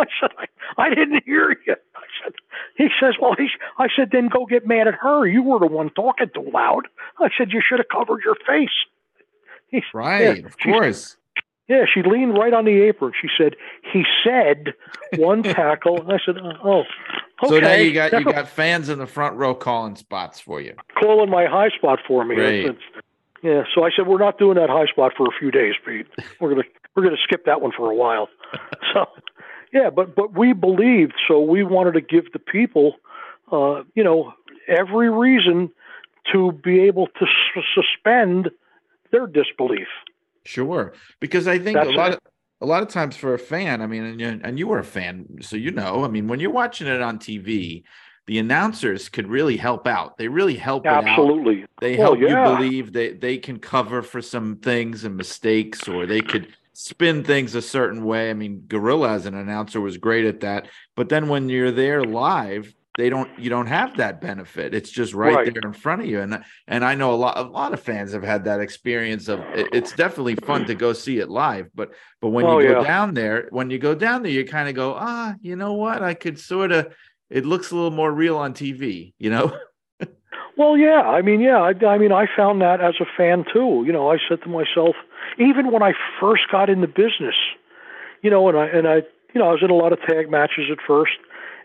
[0.00, 0.46] I said, I,
[0.82, 1.74] I didn't hear you.
[1.96, 2.32] I said,
[2.76, 5.26] he says, well, he, I said, then go get mad at her.
[5.26, 6.88] You were the one talking too loud.
[7.18, 8.70] I said, you should have covered your face.
[9.68, 11.16] He, right yeah, of course
[11.68, 13.12] Yeah, she leaned right on the apron.
[13.20, 13.54] She said,
[13.92, 14.72] he said
[15.16, 16.00] one tackle.
[16.00, 16.80] And I said, uh, oh,
[17.44, 17.48] okay.
[17.48, 20.74] so now you got you got fans in the front row calling spots for you
[20.98, 22.36] calling my high spot for me.
[22.36, 22.54] Right.
[22.54, 23.02] It's- it's-
[23.40, 26.06] yeah, so I said we're not doing that high spot for a few days, Pete.
[26.40, 26.64] We're gonna
[26.96, 28.28] we're gonna skip that one for a while.
[28.94, 29.06] So,
[29.72, 32.96] yeah, but but we believed, so we wanted to give the people,
[33.52, 34.32] uh, you know,
[34.66, 35.70] every reason
[36.32, 38.50] to be able to s- suspend
[39.12, 39.88] their disbelief.
[40.44, 42.14] Sure, because I think That's a lot it.
[42.14, 42.20] of
[42.60, 44.84] a lot of times for a fan, I mean, and you, and you were a
[44.84, 46.04] fan, so you know.
[46.04, 47.84] I mean, when you're watching it on TV,
[48.26, 50.18] the announcers could really help out.
[50.18, 51.06] They really help it out.
[51.06, 51.66] Absolutely.
[51.80, 52.28] They Well, help yeah.
[52.30, 56.48] you believe they they can cover for some things and mistakes, or they could
[56.78, 58.30] spin things a certain way.
[58.30, 60.68] I mean, Gorilla as an announcer was great at that.
[60.94, 65.14] But then when you're there live, they don't you don't have that benefit it's just
[65.14, 65.54] right, Right.
[65.54, 68.12] there in front of you and and i know a lot a lot of fans
[68.12, 71.92] have had that experience of it- it's definitely fun to go see it live but
[72.20, 72.84] but when Oh, you go yeah.
[72.88, 76.02] down there when you go down there you kind of go ah you know what
[76.02, 76.92] i could sort of
[77.30, 79.56] it looks a little more real on tv you know
[80.56, 81.02] Well, yeah.
[81.02, 81.58] I mean, yeah.
[81.62, 83.84] I, I mean, I found that as a fan too.
[83.86, 84.96] You know, I said to myself,
[85.38, 87.34] even when I first got in the business,
[88.22, 88.96] you know, and I and I,
[89.34, 91.12] you know, I was in a lot of tag matches at first,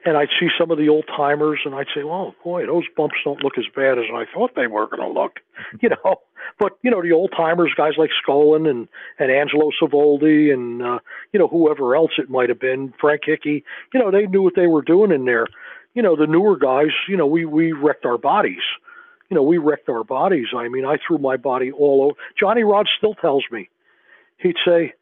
[0.06, 3.16] and I'd see some of the old timers, and I'd say, "Well, boy, those bumps
[3.24, 5.40] don't look as bad as I thought they were going to look,"
[5.82, 6.22] you know.
[6.60, 8.88] But you know, the old timers, guys like Skaaland and
[9.20, 11.00] and Angelo Savoldi, and uh,
[11.32, 14.56] you know, whoever else it might have been, Frank Hickey, you know, they knew what
[14.56, 15.48] they were doing in there.
[15.94, 18.64] You know, the newer guys, you know, we we wrecked our bodies
[19.30, 20.48] you know, we wrecked our bodies.
[20.56, 22.16] I mean, I threw my body all over.
[22.40, 23.70] Johnny Rod still tells me,
[24.38, 24.94] he'd say,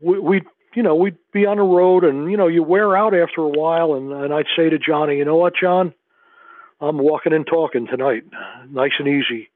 [0.00, 0.44] we, we'd,
[0.74, 3.48] you know, we'd be on the road and, you know, you wear out after a
[3.48, 3.94] while.
[3.94, 5.94] And, and I'd say to Johnny, you know what, John?
[6.80, 8.24] I'm walking and talking tonight.
[8.68, 9.50] Nice and easy.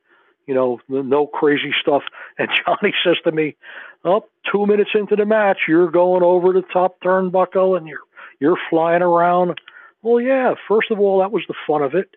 [0.47, 2.03] You know, no crazy stuff.
[2.39, 3.57] And Johnny says to me,
[4.05, 7.99] up oh, two minutes into the match, you're going over the top turnbuckle and you're,
[8.39, 9.61] you're flying around.
[10.03, 12.17] Well, yeah, first of all, that was the fun of it.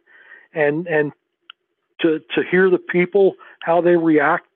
[0.54, 1.12] And, and
[2.02, 4.48] to to hear the people how they react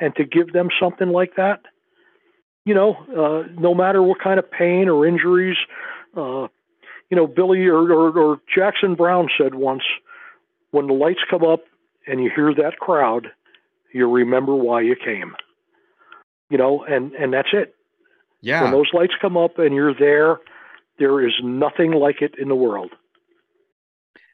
[0.00, 1.60] and to give them something like that.
[2.64, 5.56] You know uh no matter what kind of pain or injuries
[6.16, 6.48] uh
[7.10, 9.82] you know billy or, or or Jackson Browne said once
[10.70, 11.60] when the lights come up
[12.06, 13.28] and you hear that crowd
[13.92, 15.34] you remember why you came.
[16.50, 17.74] You know and and that's it.
[18.40, 18.62] Yeah.
[18.62, 20.38] When those lights come up and you're there
[20.98, 22.90] there is nothing like it in the world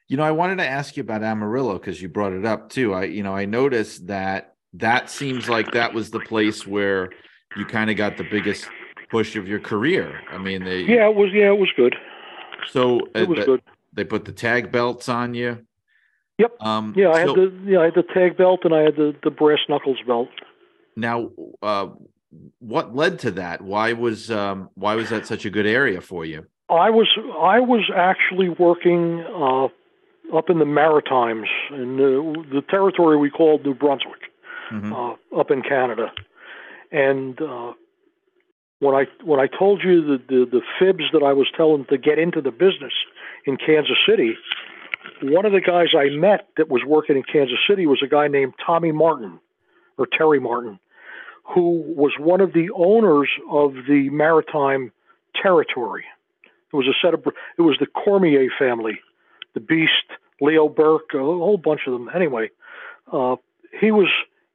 [0.07, 2.93] You know, I wanted to ask you about Amarillo because you brought it up too.
[2.93, 7.09] I, you know, I noticed that that seems like that was the place where
[7.57, 8.67] you kind of got the biggest
[9.09, 10.21] push of your career.
[10.29, 11.95] I mean, they yeah it was yeah it was good
[12.69, 13.61] So uh, it was the- good
[13.93, 15.65] they put the tag belts on you.
[16.37, 16.57] Yep.
[16.61, 19.15] Um, Yeah, I had the yeah, I had the tag belt and I had the,
[19.23, 20.29] the brass knuckles belt.
[20.95, 21.31] now.
[21.63, 21.89] Uh,
[22.59, 23.61] what led to that?
[23.61, 26.45] Why was um, why was that such a good area for you?
[26.69, 27.07] I was
[27.39, 29.69] I was actually working uh,
[30.33, 34.31] up in the Maritimes in the, the territory we called New Brunswick,
[34.71, 34.91] Mhm.
[34.91, 36.11] uh, up in Canada,
[36.91, 37.73] and uh,
[38.79, 41.97] when I when I told you the, the the fibs that I was telling to
[41.97, 42.93] get into the business
[43.45, 44.35] in Kansas City,
[45.21, 48.27] one of the guys I met that was working in Kansas City was a guy
[48.27, 49.39] named Tommy Martin
[49.97, 50.79] or Terry Martin,
[51.43, 54.91] who was one of the owners of the Maritime
[55.41, 56.05] Territory.
[56.73, 57.23] It was a set of
[57.57, 58.99] it was the Cormier family,
[59.55, 59.91] the Beast,
[60.39, 62.09] Leo Burke, a whole bunch of them.
[62.13, 62.51] Anyway,
[63.11, 63.37] uh,
[63.79, 64.09] he was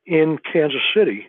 [0.06, 1.26] in Kansas City.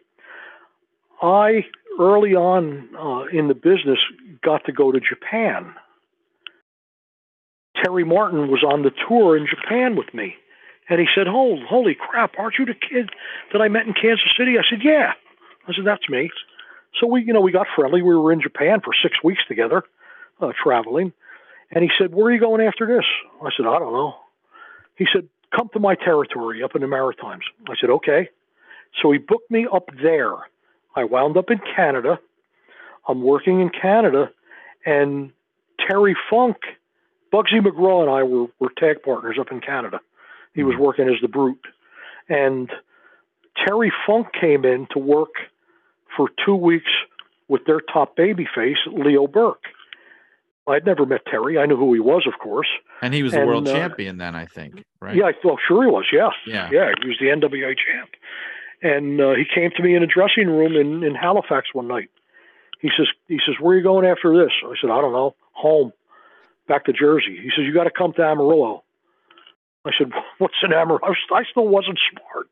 [1.22, 1.65] I
[1.99, 3.99] early on uh, in the business
[4.43, 5.74] got to go to Japan.
[7.84, 10.36] Terry Martin was on the tour in Japan with me,
[10.89, 12.38] and he said, "Oh, holy crap!
[12.38, 13.09] Aren't you the kid
[13.53, 15.13] that I met in Kansas City?" I said, "Yeah."
[15.67, 16.30] I said, "That's me."
[16.99, 18.01] So we, you know, we got friendly.
[18.01, 19.84] We were in Japan for six weeks together,
[20.41, 21.13] uh, traveling.
[21.72, 23.05] And he said, "Where are you going after this?"
[23.41, 24.15] I said, "I don't know."
[24.95, 28.30] He said, "Come to my territory up in the Maritimes." I said, "Okay."
[29.01, 30.36] So he booked me up there.
[30.95, 32.19] I wound up in Canada.
[33.07, 34.32] I'm working in Canada,
[34.86, 35.32] and
[35.80, 36.57] Terry Funk,
[37.32, 40.01] Bugsy McGraw, and I were, were tag partners up in Canada.
[40.53, 40.82] He was hmm.
[40.82, 41.65] working as the Brute,
[42.28, 42.69] and
[43.65, 45.34] Terry Funk came in to work
[46.15, 46.91] for two weeks
[47.47, 49.63] with their top babyface, Leo Burke.
[50.68, 51.57] I'd never met Terry.
[51.57, 52.68] I knew who he was, of course.
[53.01, 54.84] And he was the world uh, champion then, I think.
[54.99, 55.16] Right?
[55.16, 56.05] Yeah, I thought sure he was.
[56.14, 56.70] Yeah, Yeah.
[56.72, 58.09] yeah, he was the NWA champ.
[58.84, 62.09] And uh, he came to me in a dressing room in, in Halifax one night.
[62.80, 64.51] He says, he says, where are you going after this?
[64.64, 65.93] I said, I don't know, home,
[66.68, 67.38] back to Jersey.
[67.41, 68.84] He says, you got to come to Amarillo.
[69.86, 70.99] I said, what's an Amarillo?
[71.03, 72.47] I, was, I still wasn't smart.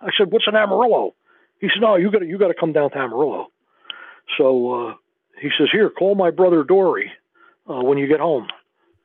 [0.00, 1.14] I said, what's an Amarillo?
[1.60, 3.48] He said, no, you got to you got to come down to Amarillo.
[4.38, 4.94] So uh,
[5.40, 7.10] he says, here, call my brother Dory
[7.68, 8.48] uh, when you get home,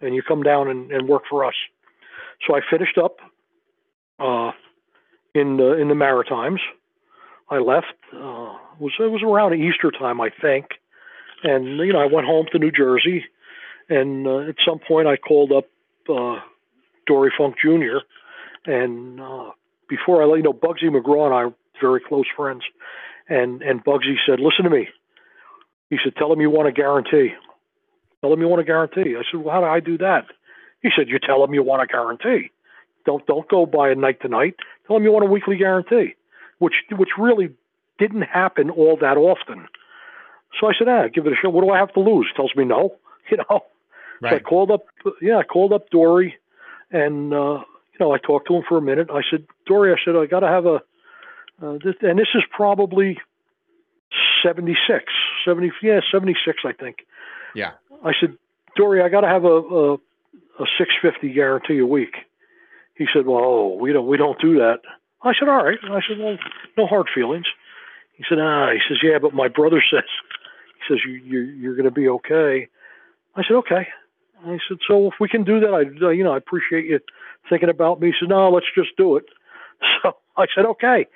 [0.01, 1.55] and you come down and, and work for us.
[2.47, 3.17] So I finished up
[4.19, 4.51] uh,
[5.33, 6.61] in the in the Maritimes.
[7.49, 7.93] I left.
[8.13, 10.67] Uh, was it was around Easter time, I think,
[11.43, 13.25] and you know I went home to New Jersey,
[13.89, 15.65] and uh, at some point I called up
[16.09, 16.39] uh,
[17.07, 17.99] Dory Funk Jr.
[18.65, 19.51] and uh,
[19.89, 22.63] before I let you know, Bugsy McGraw and I are very close friends,
[23.27, 24.87] and and Bugsy said, "Listen to me."
[25.89, 27.33] He said, "Tell him you want a guarantee."
[28.21, 29.15] Tell him you want a guarantee.
[29.15, 30.25] I said, "Well, how do I do that?"
[30.81, 32.51] He said, "You tell him you want a guarantee.
[33.05, 34.55] Don't don't go by a night to night.
[34.87, 36.15] Tell him you want a weekly guarantee."
[36.59, 37.49] Which which really
[37.97, 39.67] didn't happen all that often.
[40.59, 41.53] So I said, "Ah, give it a shot.
[41.53, 42.95] What do I have to lose?" He tells me no.
[43.31, 43.63] You know.
[44.31, 44.85] So I called up,
[45.21, 46.35] yeah, I called up Dory.
[46.91, 47.63] and uh,
[47.99, 49.09] you know, I talked to him for a minute.
[49.11, 50.81] I said, Dory, I said, I got to have a,
[51.61, 53.17] uh, this, and this is probably
[54.43, 55.03] 76,
[55.45, 57.05] 70, yeah, 76, I think.
[57.53, 57.71] Yeah.
[58.03, 58.37] I said,
[58.75, 62.15] Dory, I got to have a, a, a 650 guarantee a week.
[62.95, 64.79] He said, well, we don't, we don't do that.
[65.23, 65.77] I said, all right.
[65.83, 66.37] I said, well,
[66.77, 67.45] no hard feelings.
[68.17, 70.03] He said, ah, he says, yeah, but my brother says,
[70.75, 72.67] he says, you, you, you're going to be okay.
[73.35, 73.87] I said, okay.
[74.45, 76.99] I said, so if we can do that, I, you know, I appreciate you
[77.49, 78.07] thinking about me.
[78.07, 79.25] He said, no, let's just do it.
[80.03, 81.07] So I said, okay.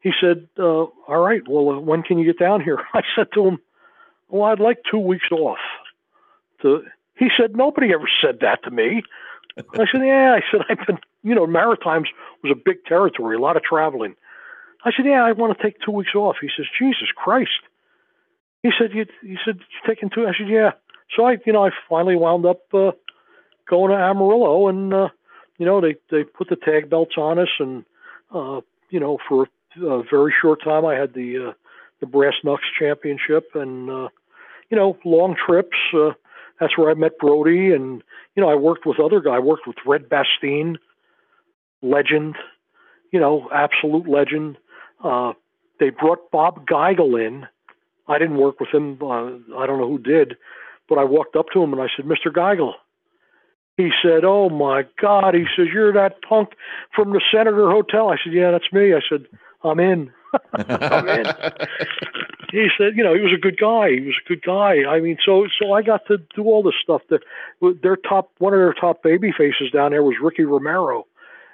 [0.00, 2.78] He said, uh, all right, well, uh, when can you get down here?
[2.94, 3.58] I said to him,
[4.28, 5.58] well, I'd like two weeks off.
[6.62, 6.82] To,
[7.16, 9.02] he said, nobody ever said that to me.
[9.58, 10.36] I said, yeah.
[10.36, 12.08] I said, I've been, you know, Maritimes
[12.42, 14.14] was a big territory, a lot of traveling.
[14.84, 16.36] I said, yeah, I want to take two weeks off.
[16.40, 17.50] He says, Jesus Christ.
[18.62, 20.26] He said, you, he said, you taking two?
[20.26, 20.72] I said, yeah.
[21.16, 22.92] So I, you know, I finally wound up uh,
[23.68, 25.08] going to Amarillo, and uh,
[25.58, 27.84] you know, they they put the tag belts on us, and
[28.34, 28.60] uh,
[28.90, 31.52] you know, for a very short time, I had the uh,
[32.00, 34.08] the Brass Knucks Championship, and uh,
[34.70, 35.76] you know, long trips.
[35.94, 36.12] Uh,
[36.62, 38.04] that's where I met Brody, and
[38.36, 39.34] you know, I worked with other guys.
[39.34, 40.78] I worked with Red Bastien,
[41.82, 42.36] legend,
[43.10, 44.58] you know, absolute legend.
[45.02, 45.32] Uh,
[45.80, 47.48] they brought Bob Geigel in.
[48.06, 48.98] I didn't work with him.
[49.02, 50.36] Uh, I don't know who did,
[50.88, 52.32] but I walked up to him and I said, "Mr.
[52.32, 52.74] Geigel."
[53.76, 56.50] He said, "Oh my God!" He says, "You're that punk
[56.94, 59.26] from the Senator Hotel." I said, "Yeah, that's me." I said,
[59.64, 60.12] "I'm in."
[60.54, 61.26] I'm in.
[62.52, 63.90] he said, you know, he was a good guy.
[63.90, 64.84] He was a good guy.
[64.88, 67.02] I mean, so so I got to do all this stuff.
[67.10, 67.22] That
[67.82, 71.06] their top one of their top baby faces down there was Ricky Romero,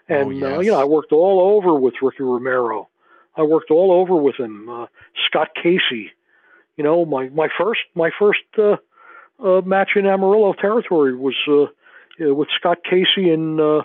[0.08, 0.80] and Oh, uh, you know.
[0.80, 2.88] I worked all over with Ricky Romero.
[3.36, 4.68] I worked all over with him.
[4.68, 4.86] Uh,
[5.26, 6.10] Scott Casey,
[6.76, 8.76] you know, my my first my first uh,
[9.44, 11.62] uh, match in Amarillo territory was uh,
[12.24, 13.82] uh, with Scott Casey in uh,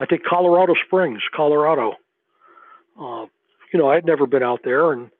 [0.00, 1.94] I think Colorado Springs, Colorado.
[3.02, 3.26] Uh,
[3.72, 5.10] you know, I had never been out there, and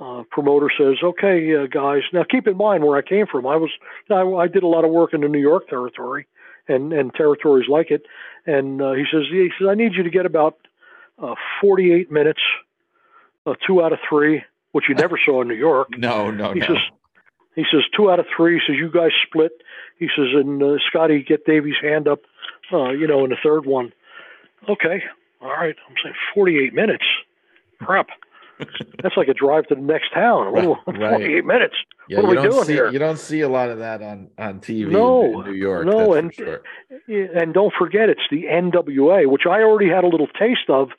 [0.00, 3.46] uh, promoter says, "Okay, uh, guys." Now, keep in mind where I came from.
[3.46, 3.70] I was,
[4.08, 6.26] you know, I, I did a lot of work in the New York territory,
[6.68, 8.06] and and territories like it.
[8.46, 10.56] And uh, he says, he says, "I need you to get about
[11.22, 12.40] uh, 48 minutes,
[13.46, 16.60] uh, two out of three, which you never saw in New York." No, no, He
[16.60, 16.66] no.
[16.66, 16.78] says,
[17.54, 18.54] he says two out of three.
[18.54, 19.52] He says you guys split.
[19.98, 22.20] He says and uh, Scotty get Davey's hand up,
[22.72, 23.92] uh, you know, in the third one.
[24.68, 25.02] Okay,
[25.40, 25.74] all right.
[25.88, 27.04] I'm saying 48 minutes.
[27.80, 28.08] Crap.
[29.02, 30.52] That's like a drive to the next town.
[30.52, 31.74] What Right, 48 minutes.
[32.10, 32.90] yeah, what are we doing see here?
[32.90, 35.86] you don't see a lot of that on on TV in- No, in New York.
[35.86, 36.60] no, and- sure.
[37.08, 40.90] Eh, and don't forget, it's the NWA, which I already had a little taste of,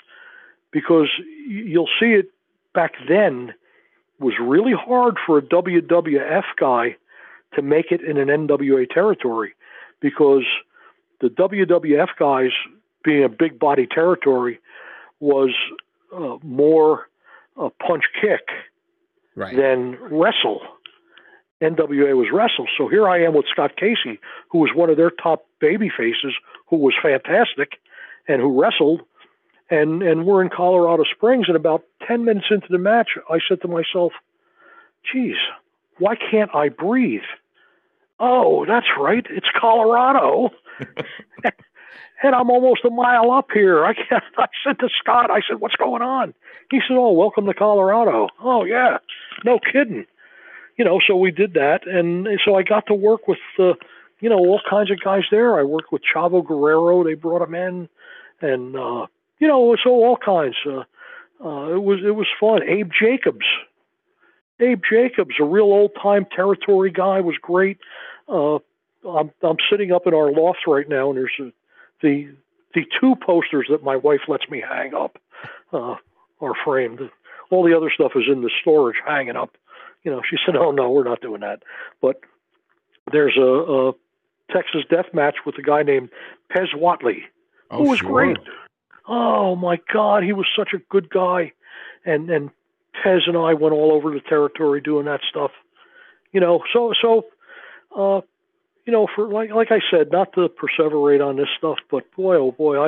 [0.72, 1.08] because
[1.48, 2.32] you'll see it
[2.74, 3.54] back then
[4.20, 6.96] was really hard for a WWF guy
[7.54, 9.54] to make it in an NWA territory,
[10.00, 10.46] because
[11.20, 12.52] the WWF guys,
[13.04, 14.60] being a big body territory,
[15.20, 15.54] was
[16.16, 17.08] uh, more
[17.58, 18.48] uh, punch kick
[19.36, 19.56] Right.
[19.56, 20.62] than wrestle.
[21.62, 22.68] NWA was wrestle.
[22.78, 26.34] So here I am with Scott Casey, who was one of their top baby faces,
[26.68, 27.80] who was fantastic
[28.28, 29.02] and who wrestled.
[29.70, 33.62] And and we're in Colorado Springs, and about ten minutes into the match, I said
[33.62, 34.12] to myself,
[35.14, 35.38] "Geez,
[35.98, 37.22] why can't I breathe?"
[38.20, 40.50] Oh, that's right, it's Colorado,
[42.24, 43.86] and I'm almost a mile up here.
[43.86, 44.24] I can't.
[44.38, 46.34] I said to Scott, I said, "What's going on?"
[46.70, 48.98] He said, "Oh, welcome to Colorado." Oh yeah,
[49.44, 50.06] no kidding
[50.82, 53.74] you know, so we did that, and so I got to work with, uh,
[54.20, 55.60] you know, all kinds of guys there.
[55.60, 57.90] I worked with Chavo Guerrero; they brought him in,
[58.42, 59.06] and uh,
[59.38, 60.56] you know, so all kinds.
[60.66, 60.84] Uh,
[61.44, 62.64] uh, it was it was fun.
[62.68, 63.46] Abe Jacobs,
[64.60, 67.78] Abe Jacobs, a real old time territory guy, was great.
[68.28, 68.56] Uh,
[69.08, 71.52] I'm I'm sitting up in our loft right now, and there's a,
[72.02, 72.36] the
[72.74, 75.18] the two posters that my wife lets me hang up
[75.74, 75.96] uh,
[76.40, 77.02] are framed.
[77.50, 79.58] All the other stuff is in the storage, hanging up
[80.04, 81.64] you know, she said, "Oh no, we're not doing that."
[82.02, 82.18] But
[83.12, 83.92] there's a, a
[84.52, 86.10] Texas death match with a guy named
[86.52, 87.24] Pez Whatley,
[87.70, 88.10] Oh, who was sure.
[88.10, 88.38] great.
[89.08, 91.54] Oh my God, he was such a good guy,
[92.06, 92.50] and and
[93.04, 95.52] Pez and I went all over the territory doing that stuff.
[96.32, 97.26] You know, so so,
[97.96, 98.22] uh,
[98.86, 102.36] you know, for like like I said, not to perseverate on this stuff, but boy,
[102.36, 102.88] oh boy, I,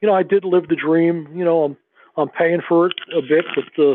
[0.00, 1.28] you know, I did live the dream.
[1.34, 1.76] You know, I'm
[2.16, 3.94] I'm paying for it a bit with the,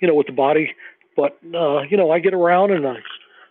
[0.00, 0.74] you know, with the body,
[1.16, 2.96] but uh, you know, I get around and I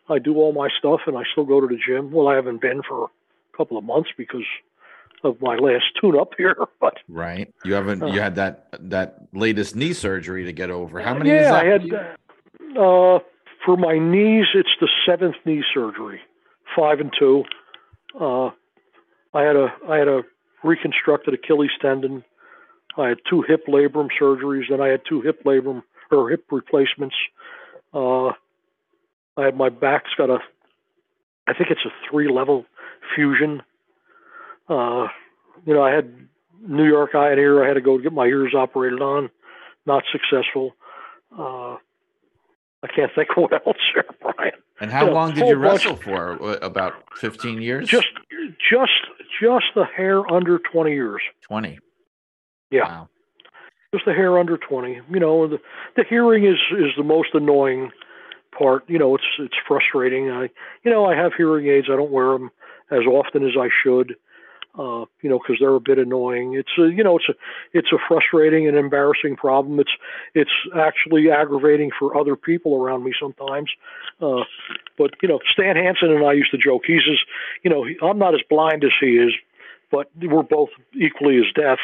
[0.10, 2.12] I do all my stuff, and I still go to the gym.
[2.12, 4.46] Well, I haven't been for a couple of months because
[5.24, 7.54] of my last tune up here, but Right.
[7.64, 8.08] You haven't Uh.
[8.08, 11.02] you had that that latest knee surgery to get over.
[11.02, 11.66] How many yeah, is that?
[11.66, 13.20] I had uh,
[13.66, 14.46] for my knees.
[14.56, 16.22] It's the seventh knee surgery,
[16.80, 17.44] five and two.
[18.20, 18.48] Uh,
[19.34, 20.22] I had a I had a
[20.64, 22.24] reconstructed Achilles tendon.
[22.98, 27.16] I had two hip labrum surgeries, then I had two hip labrum or hip replacements.
[27.94, 28.30] Uh,
[29.38, 30.40] I had my back's got a,
[31.48, 32.66] I think it's a three level
[33.16, 33.62] fusion.
[34.68, 35.08] Uh,
[35.66, 36.14] you know, I had
[36.68, 37.64] New York eye and ear.
[37.64, 39.30] I had to go get my ears operated on.
[39.86, 40.76] Not successful.
[41.32, 41.78] Uh,
[42.82, 43.78] I can't think of what else
[44.22, 44.54] Brian.
[44.82, 46.32] And how long did you bunch- wrestle for?
[46.62, 47.88] About 15 years?
[47.88, 48.08] Just,
[48.70, 48.92] just,
[49.42, 51.22] just the hair under 20 years.
[51.44, 51.80] 20.
[52.72, 52.84] Yeah.
[52.84, 53.10] Wow.
[53.94, 55.60] just the hair under 20 you know the
[55.96, 57.90] the hearing is is the most annoying
[58.56, 60.44] part you know it's it's frustrating i
[60.84, 62.52] you know i have hearing aids i don't wear them
[62.92, 64.16] as often as i should
[64.80, 67.34] uh you know because they're a bit annoying it's a you know it's a
[67.74, 69.92] it's a frustrating and embarrassing problem it's
[70.34, 73.70] it's actually aggravating for other people around me sometimes
[74.22, 74.44] uh
[74.98, 77.20] but you know stan hansen and i used to joke he's as
[77.64, 79.34] you know i'm not as blind as he is
[79.92, 81.80] but we're both equally as deaf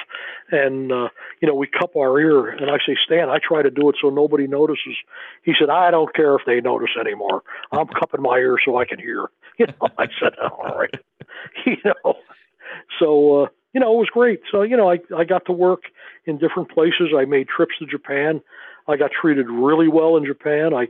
[0.51, 1.09] and uh
[1.41, 3.97] you know, we cup our ear, and I say, Stan, I try to do it
[4.01, 4.95] so nobody notices.
[5.43, 7.43] He said, I don't care if they notice anymore.
[7.71, 9.27] I'm cupping my ear so I can hear.
[9.57, 10.93] You know, I said, all right.
[11.65, 12.15] you know,
[12.99, 14.41] so uh, you know, it was great.
[14.51, 15.83] So you know, I I got to work
[16.25, 17.09] in different places.
[17.15, 18.41] I made trips to Japan.
[18.87, 20.73] I got treated really well in Japan.
[20.73, 20.87] I,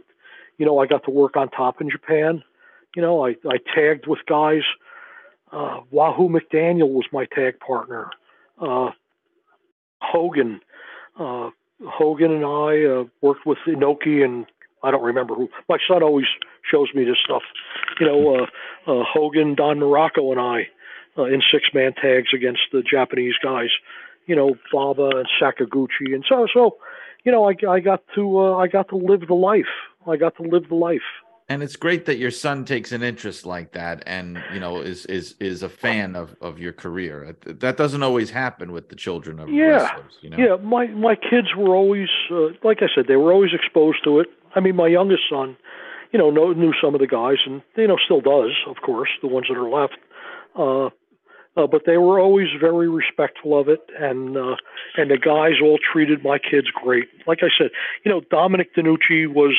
[0.57, 2.43] you know, I got to work on top in Japan.
[2.95, 4.63] You know, I I tagged with guys.
[5.51, 8.09] Uh, Wahoo McDaniel was my tag partner.
[8.59, 8.91] Uh,
[10.01, 10.59] Hogan,
[11.19, 11.49] uh,
[11.83, 14.45] Hogan and I uh, worked with Inoki and
[14.83, 15.49] I don't remember who.
[15.67, 16.27] My son always
[16.69, 17.41] shows me this stuff.
[17.99, 20.67] You know, uh, uh, Hogan, Don Muraco, and I
[21.17, 23.69] uh, in six-man tags against the Japanese guys.
[24.27, 26.77] You know, Baba and Sakaguchi, and so so.
[27.23, 29.73] You know, I, I got to uh, I got to live the life.
[30.05, 31.01] I got to live the life.
[31.49, 35.07] And it's great that your son takes an interest like that and, you know, is
[35.07, 37.35] is is a fan of of your career.
[37.45, 39.79] That doesn't always happen with the children of Yeah.
[39.79, 40.37] wrestlers, you know.
[40.37, 44.19] Yeah, my my kids were always, uh, like I said, they were always exposed to
[44.19, 44.27] it.
[44.55, 45.57] I mean, my youngest son,
[46.11, 49.09] you know, know, knew some of the guys, and you know, still does, of course,
[49.21, 49.97] the ones that are left.
[50.55, 50.89] Uh,
[51.57, 54.55] uh, but they were always very respectful of it, and uh,
[54.97, 57.07] and the guys all treated my kids great.
[57.27, 57.71] Like I said,
[58.03, 59.55] you know, Dominic DeNucci was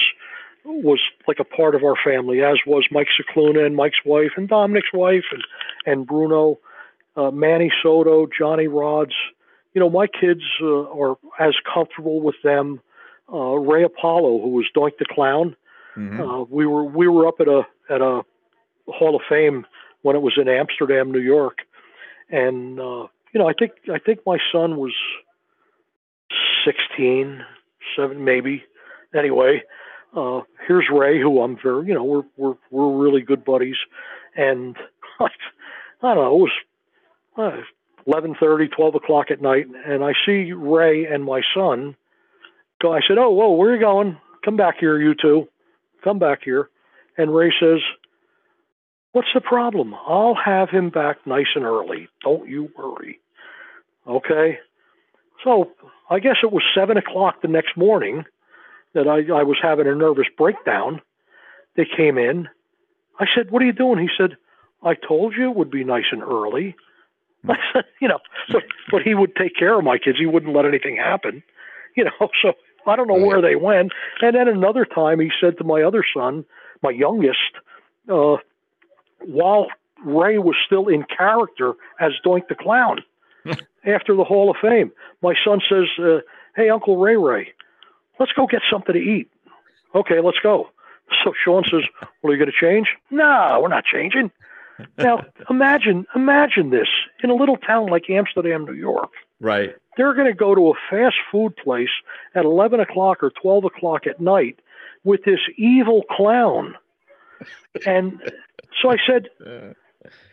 [0.65, 4.49] was like a part of our family, as was Mike Scicluna and Mike's wife, and
[4.49, 5.43] Dominic's wife, and
[5.87, 6.59] and Bruno,
[7.17, 9.13] uh, Manny Soto, Johnny Rodz
[9.75, 12.81] you know, my kids uh, are as comfortable with them.
[13.31, 15.55] Uh, Ray Apollo, who was Doink the Clown,
[15.99, 16.19] Mhm.
[16.19, 18.25] uh, we were we were up at a at a
[18.89, 19.67] Hall of Fame
[20.01, 21.59] when it was in Amsterdam, New York,
[22.31, 24.95] and uh, you know, I think I think my son was
[26.65, 27.45] 16,
[27.97, 28.65] seven maybe.
[29.15, 29.63] Anyway,
[30.17, 33.77] uh, here's Ray, who I'm very, you know, we're we're we're really good buddies,
[34.35, 34.77] and
[35.21, 35.29] I
[36.03, 36.53] don't know, it was.
[37.39, 37.63] Uh,
[38.07, 41.97] 11:30, 12 o'clock at night, and I see Ray and my son
[42.81, 42.93] go.
[42.93, 44.17] I said, "Oh, whoa, where are you going?
[44.45, 45.49] Come back here, you two.
[46.05, 46.71] Come back here."
[47.19, 47.81] And Ray says,
[49.17, 49.95] "What's the problem?
[49.95, 52.07] I'll have him back nice and early.
[52.23, 53.19] Don't you worry."
[54.07, 54.59] Okay.
[55.43, 55.71] So
[56.11, 58.27] I guess it was seven o'clock the next morning
[58.93, 61.01] that I, I was having a nervous breakdown.
[61.77, 62.47] They came in.
[63.19, 64.37] I said, "What are you doing?" He said,
[64.83, 66.77] "I told you it would be nice and early."
[67.49, 68.19] I said, you know,
[68.53, 70.19] but but he would take care of my kids.
[70.19, 71.43] He wouldn't let anything happen,
[71.97, 72.29] you know.
[72.43, 72.53] So
[72.87, 73.93] I don't know where they went.
[74.21, 76.45] And then another time, he said to my other son,
[76.83, 77.57] my youngest,
[78.13, 78.37] uh,
[79.27, 79.69] while
[80.05, 83.03] Ray was still in character as Doink the Clown
[83.85, 86.21] after the Hall of Fame, my son says, uh,
[86.55, 87.53] "Hey, Uncle Ray Ray,
[88.19, 89.31] let's go get something to eat."
[89.95, 90.71] Okay, let's go.
[91.23, 91.83] So Sean says,
[92.23, 94.31] "Well, are you going to change?" No, we're not changing.
[94.99, 96.89] Now imagine, imagine this
[97.23, 99.11] in a little town like Amsterdam, New York.
[99.41, 99.75] Right.
[99.97, 101.91] They're going to go to a fast food place
[102.35, 104.61] at 11 o'clock or 12 o'clock at night
[105.05, 106.75] with this evil clown.
[107.85, 108.21] And
[108.83, 109.29] so I said,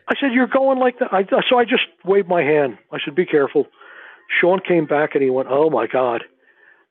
[0.07, 1.13] I said, you're going like that.
[1.13, 2.77] I, so I just waved my hand.
[2.91, 3.67] I said, be careful.
[4.39, 6.23] Sean came back and he went, oh my God,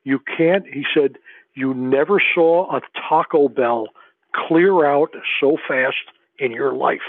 [0.05, 0.67] you can't.
[0.67, 1.17] He said,
[1.55, 3.89] you never saw a Taco Bell
[4.35, 5.97] clear out so fast
[6.39, 7.01] in your life.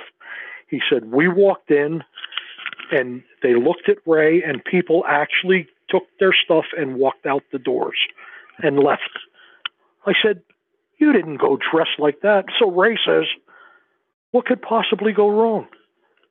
[0.68, 2.04] He said, we walked in
[2.92, 7.60] and they looked at Ray and people actually took their stuff and walked out the
[7.60, 7.98] doors
[8.60, 9.20] and left.
[10.06, 10.42] I said,
[10.98, 12.46] you didn't go dressed like that.
[12.60, 13.26] So Ray says,
[14.32, 15.68] what could possibly go wrong?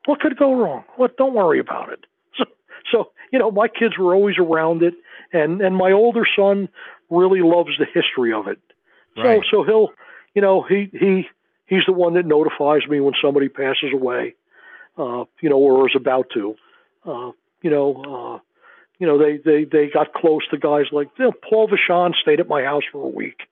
[0.06, 0.84] What could go wrong?
[0.96, 1.16] What?
[1.16, 2.04] Don't worry about it.
[2.38, 2.44] So,
[2.90, 4.94] so you know, my kids were always around it,
[5.32, 6.68] and and my older son
[7.10, 8.58] really loves the history of it.
[9.16, 9.42] Right.
[9.50, 9.88] So so he'll,
[10.34, 11.28] you know, he he
[11.66, 14.34] he's the one that notifies me when somebody passes away.
[14.98, 16.54] uh, you know, or is about to.
[17.04, 17.32] Uh,
[17.62, 18.38] you know, uh,
[18.98, 22.40] you know, they, they, they got close to guys like you know, Paul Vachon stayed
[22.40, 23.42] at my house for a week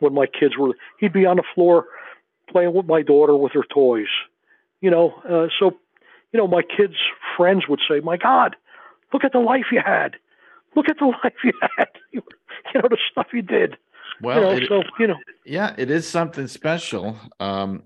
[0.00, 0.74] when my kids were.
[0.98, 1.86] He'd be on the floor
[2.50, 4.08] playing with my daughter with her toys.
[4.80, 5.76] You know, uh, so
[6.32, 6.96] you know, my kids'
[7.36, 8.56] friends would say, "My God,
[9.12, 10.16] look at the life you had.
[10.74, 11.88] Look at the life you had.
[12.12, 12.22] you
[12.74, 13.76] know, the stuff you did."
[14.22, 17.16] Well, you know, it- so you know, yeah, it is something special.
[17.38, 17.84] Um,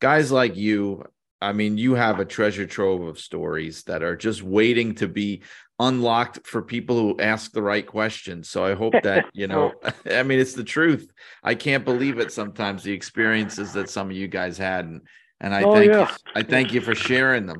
[0.00, 1.04] guys like you,
[1.44, 5.42] I mean, you have a treasure trove of stories that are just waiting to be
[5.78, 8.48] unlocked for people who ask the right questions.
[8.48, 9.72] So I hope that, you know,
[10.10, 11.12] I mean, it's the truth.
[11.42, 14.86] I can't believe it sometimes the experiences that some of you guys had.
[14.86, 15.02] And,
[15.40, 16.08] and I Oh, thank yeah.
[16.08, 17.58] you, I thank you for sharing them.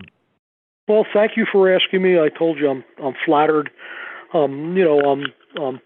[0.89, 2.19] Well, thank you for asking me.
[2.19, 3.71] I told you I'm I'm flattered.
[4.33, 5.25] Um, you know, I'm
[5.61, 5.81] I'm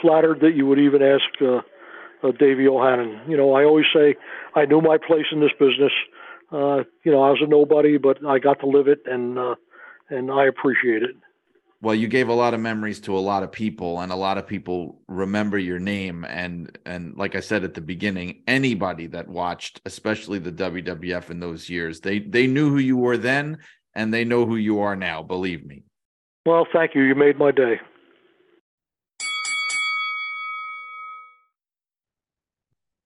[0.00, 1.60] flattered that you would even ask uh,
[2.26, 3.20] uh, Davey O'Hannon.
[3.26, 4.16] You know, I always say
[4.54, 5.92] I knew my place in this business.
[6.54, 9.56] Uh, you know, I was a nobody, but I got to live it, and uh,
[10.08, 11.16] and I appreciate it.
[11.82, 14.38] Well, you gave a lot of memories to a lot of people, and a lot
[14.38, 16.24] of people remember your name.
[16.24, 21.40] And and like I said at the beginning, anybody that watched, especially the WWF in
[21.40, 23.58] those years, they they knew who you were then,
[23.96, 25.24] and they know who you are now.
[25.24, 25.82] Believe me.
[26.46, 27.02] Well, thank you.
[27.02, 27.80] You made my day.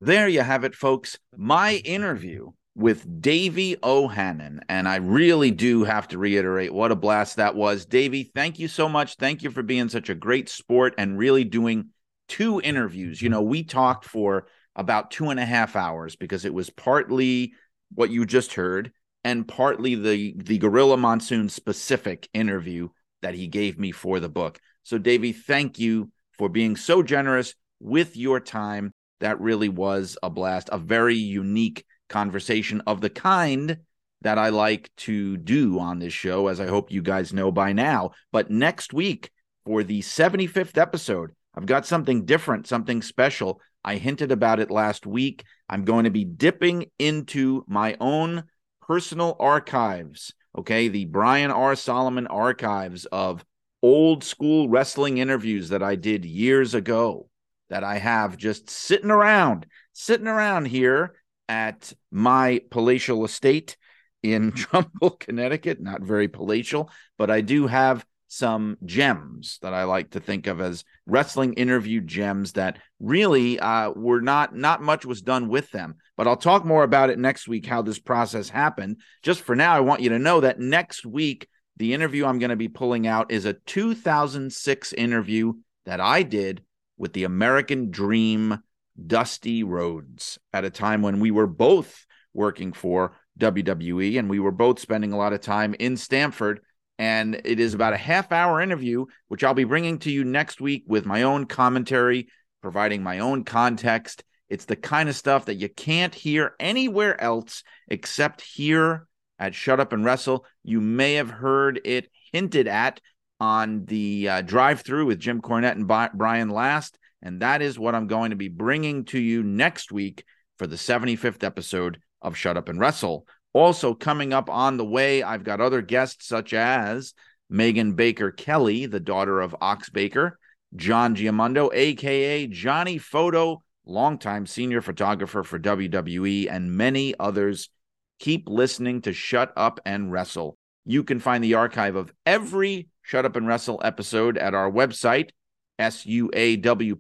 [0.03, 1.19] There you have it, folks.
[1.35, 4.61] My interview with Davey O'Hannon.
[4.69, 7.85] And I really do have to reiterate what a blast that was.
[7.85, 9.17] Davey, thank you so much.
[9.17, 11.91] Thank you for being such a great sport and really doing
[12.29, 13.21] two interviews.
[13.21, 17.53] You know, we talked for about two and a half hours because it was partly
[17.95, 18.93] what you just heard
[19.25, 22.91] and partly the the Gorilla Monsoon specific interview
[23.23, 24.61] that he gave me for the book.
[24.85, 30.31] So Davey, thank you for being so generous with your time that really was a
[30.31, 33.79] blast, a very unique conversation of the kind
[34.23, 37.73] that I like to do on this show, as I hope you guys know by
[37.73, 38.13] now.
[38.33, 39.31] But next week,
[39.65, 43.61] for the 75th episode, I've got something different, something special.
[43.85, 45.45] I hinted about it last week.
[45.69, 48.45] I'm going to be dipping into my own
[48.87, 50.89] personal archives, okay?
[50.89, 51.75] The Brian R.
[51.77, 53.45] Solomon archives of
[53.83, 57.29] old school wrestling interviews that I did years ago
[57.71, 61.15] that I have just sitting around, sitting around here
[61.49, 63.77] at my palatial estate
[64.23, 65.81] in Trumbull, Connecticut.
[65.81, 70.61] Not very palatial, but I do have some gems that I like to think of
[70.61, 75.97] as wrestling interview gems that really uh, were not not much was done with them.
[76.17, 79.01] But I'll talk more about it next week how this process happened.
[79.23, 82.51] Just for now, I want you to know that next week the interview I'm going
[82.51, 85.55] to be pulling out is a 2006 interview
[85.87, 86.63] that I did
[86.99, 88.59] with the American Dream
[89.07, 94.53] Dusty Rhodes at a time when we were both working for WWE and we were
[94.53, 96.61] both spending a lot of time in Stamford.
[96.99, 100.61] And it is about a half hour interview, which I'll be bringing to you next
[100.61, 102.29] week with my own commentary,
[102.61, 104.25] providing my own context.
[104.49, 109.07] It's the kind of stuff that you can't hear anywhere else except here
[109.39, 110.45] at Shut Up and Wrestle.
[110.65, 113.01] You may have heard it hinted at
[113.41, 116.99] on the uh, drive through with Jim Cornette and Brian Last.
[117.23, 120.25] And that is what I'm going to be bringing to you next week
[120.59, 123.27] for the 75th episode of Shut Up and Wrestle.
[123.53, 127.15] Also, coming up on the way, I've got other guests such as
[127.51, 130.39] Megan Baker Kelly, the daughter of Ox Baker,
[130.77, 137.71] John Giamondo, aka Johnny Photo, longtime senior photographer for WWE, and many others.
[138.19, 140.59] Keep listening to Shut Up and Wrestle.
[140.85, 145.31] You can find the archive of every Shut Up and Wrestle episode at our website,
[145.79, 146.95] suawpod.com.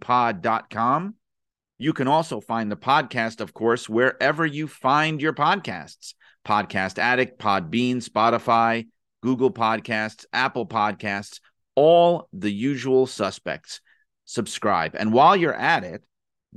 [1.81, 6.15] You can also find the podcast, of course, wherever you find your podcasts
[6.49, 8.87] Podcast Addict, Podbean, Spotify,
[9.23, 11.41] Google Podcasts, Apple Podcasts,
[11.75, 13.81] all the usual suspects.
[14.25, 14.95] Subscribe.
[14.95, 16.03] And while you're at it,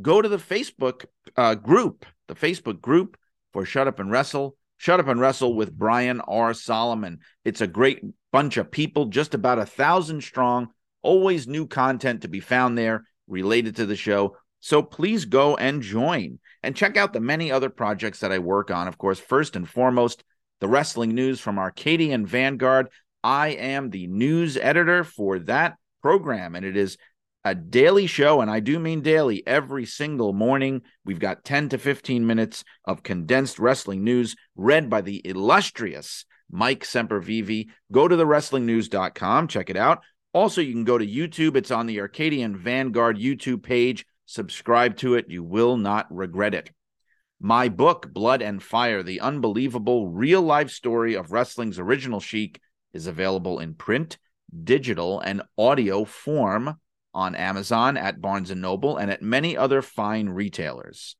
[0.01, 3.17] go to the Facebook uh, group, the Facebook group
[3.53, 4.55] for Shut Up and Wrestle.
[4.77, 6.53] Shut Up and Wrestle with Brian R.
[6.53, 7.19] Solomon.
[7.45, 10.69] It's a great bunch of people, just about a thousand strong.
[11.01, 14.37] Always new content to be found there related to the show.
[14.59, 18.69] So please go and join and check out the many other projects that I work
[18.69, 18.87] on.
[18.87, 20.23] Of course, first and foremost,
[20.59, 22.87] the wrestling news from Arcadian Vanguard.
[23.23, 26.97] I am the news editor for that program, and it is
[27.43, 30.83] a daily show, and I do mean daily, every single morning.
[31.03, 36.83] We've got 10 to 15 minutes of condensed wrestling news read by the illustrious Mike
[36.83, 37.67] Sempervive.
[37.91, 40.03] Go to thewrestlingnews.com, check it out.
[40.33, 41.55] Also, you can go to YouTube.
[41.55, 44.05] It's on the Arcadian Vanguard YouTube page.
[44.25, 45.25] Subscribe to it.
[45.29, 46.71] You will not regret it.
[47.39, 52.61] My book, Blood and Fire, the unbelievable real life story of wrestling's original Sheik,
[52.93, 54.17] is available in print,
[54.63, 56.77] digital, and audio form
[57.13, 61.17] on Amazon, at Barnes and Noble, and at many other fine retailers.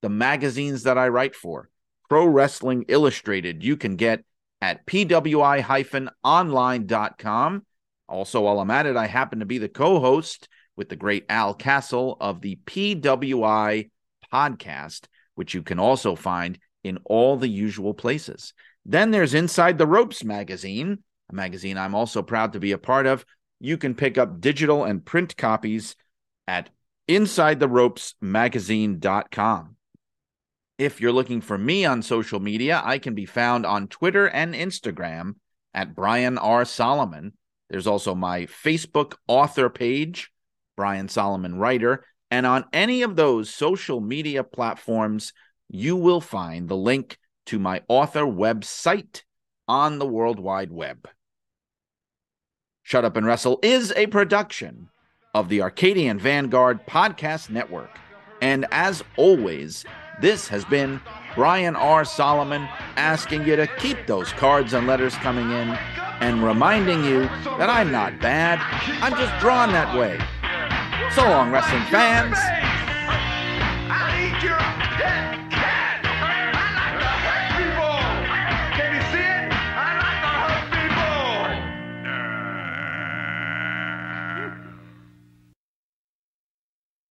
[0.00, 1.70] The magazines that I write for,
[2.08, 4.22] Pro Wrestling Illustrated, you can get
[4.60, 6.12] at pwi-online.com.
[8.08, 11.54] Also, while I'm at it, I happen to be the co-host with the great Al
[11.54, 13.90] Castle of the PWI
[14.32, 18.52] podcast, which you can also find in all the usual places.
[18.84, 20.98] Then there's Inside the Ropes magazine,
[21.30, 23.24] a magazine I'm also proud to be a part of.
[23.60, 25.96] You can pick up digital and print copies
[26.46, 26.70] at
[27.08, 29.76] InsideTheRopesMagazine.com.
[30.76, 34.54] If you're looking for me on social media, I can be found on Twitter and
[34.54, 35.36] Instagram
[35.72, 36.64] at Brian R.
[36.64, 37.34] Solomon.
[37.74, 40.30] There's also my Facebook author page,
[40.76, 42.04] Brian Solomon Writer.
[42.30, 45.32] And on any of those social media platforms,
[45.68, 49.22] you will find the link to my author website
[49.66, 51.08] on the World Wide Web.
[52.84, 54.88] Shut Up and Wrestle is a production
[55.34, 57.90] of the Arcadian Vanguard Podcast Network.
[58.40, 59.84] And as always,
[60.20, 61.00] this has been
[61.34, 62.04] Brian R.
[62.04, 65.70] Solomon asking you to keep those cards and letters coming in
[66.20, 67.20] and reminding you
[67.58, 68.60] that I'm not bad.
[69.02, 70.18] I'm just drawn that way.
[71.14, 72.38] So long, wrestling fans.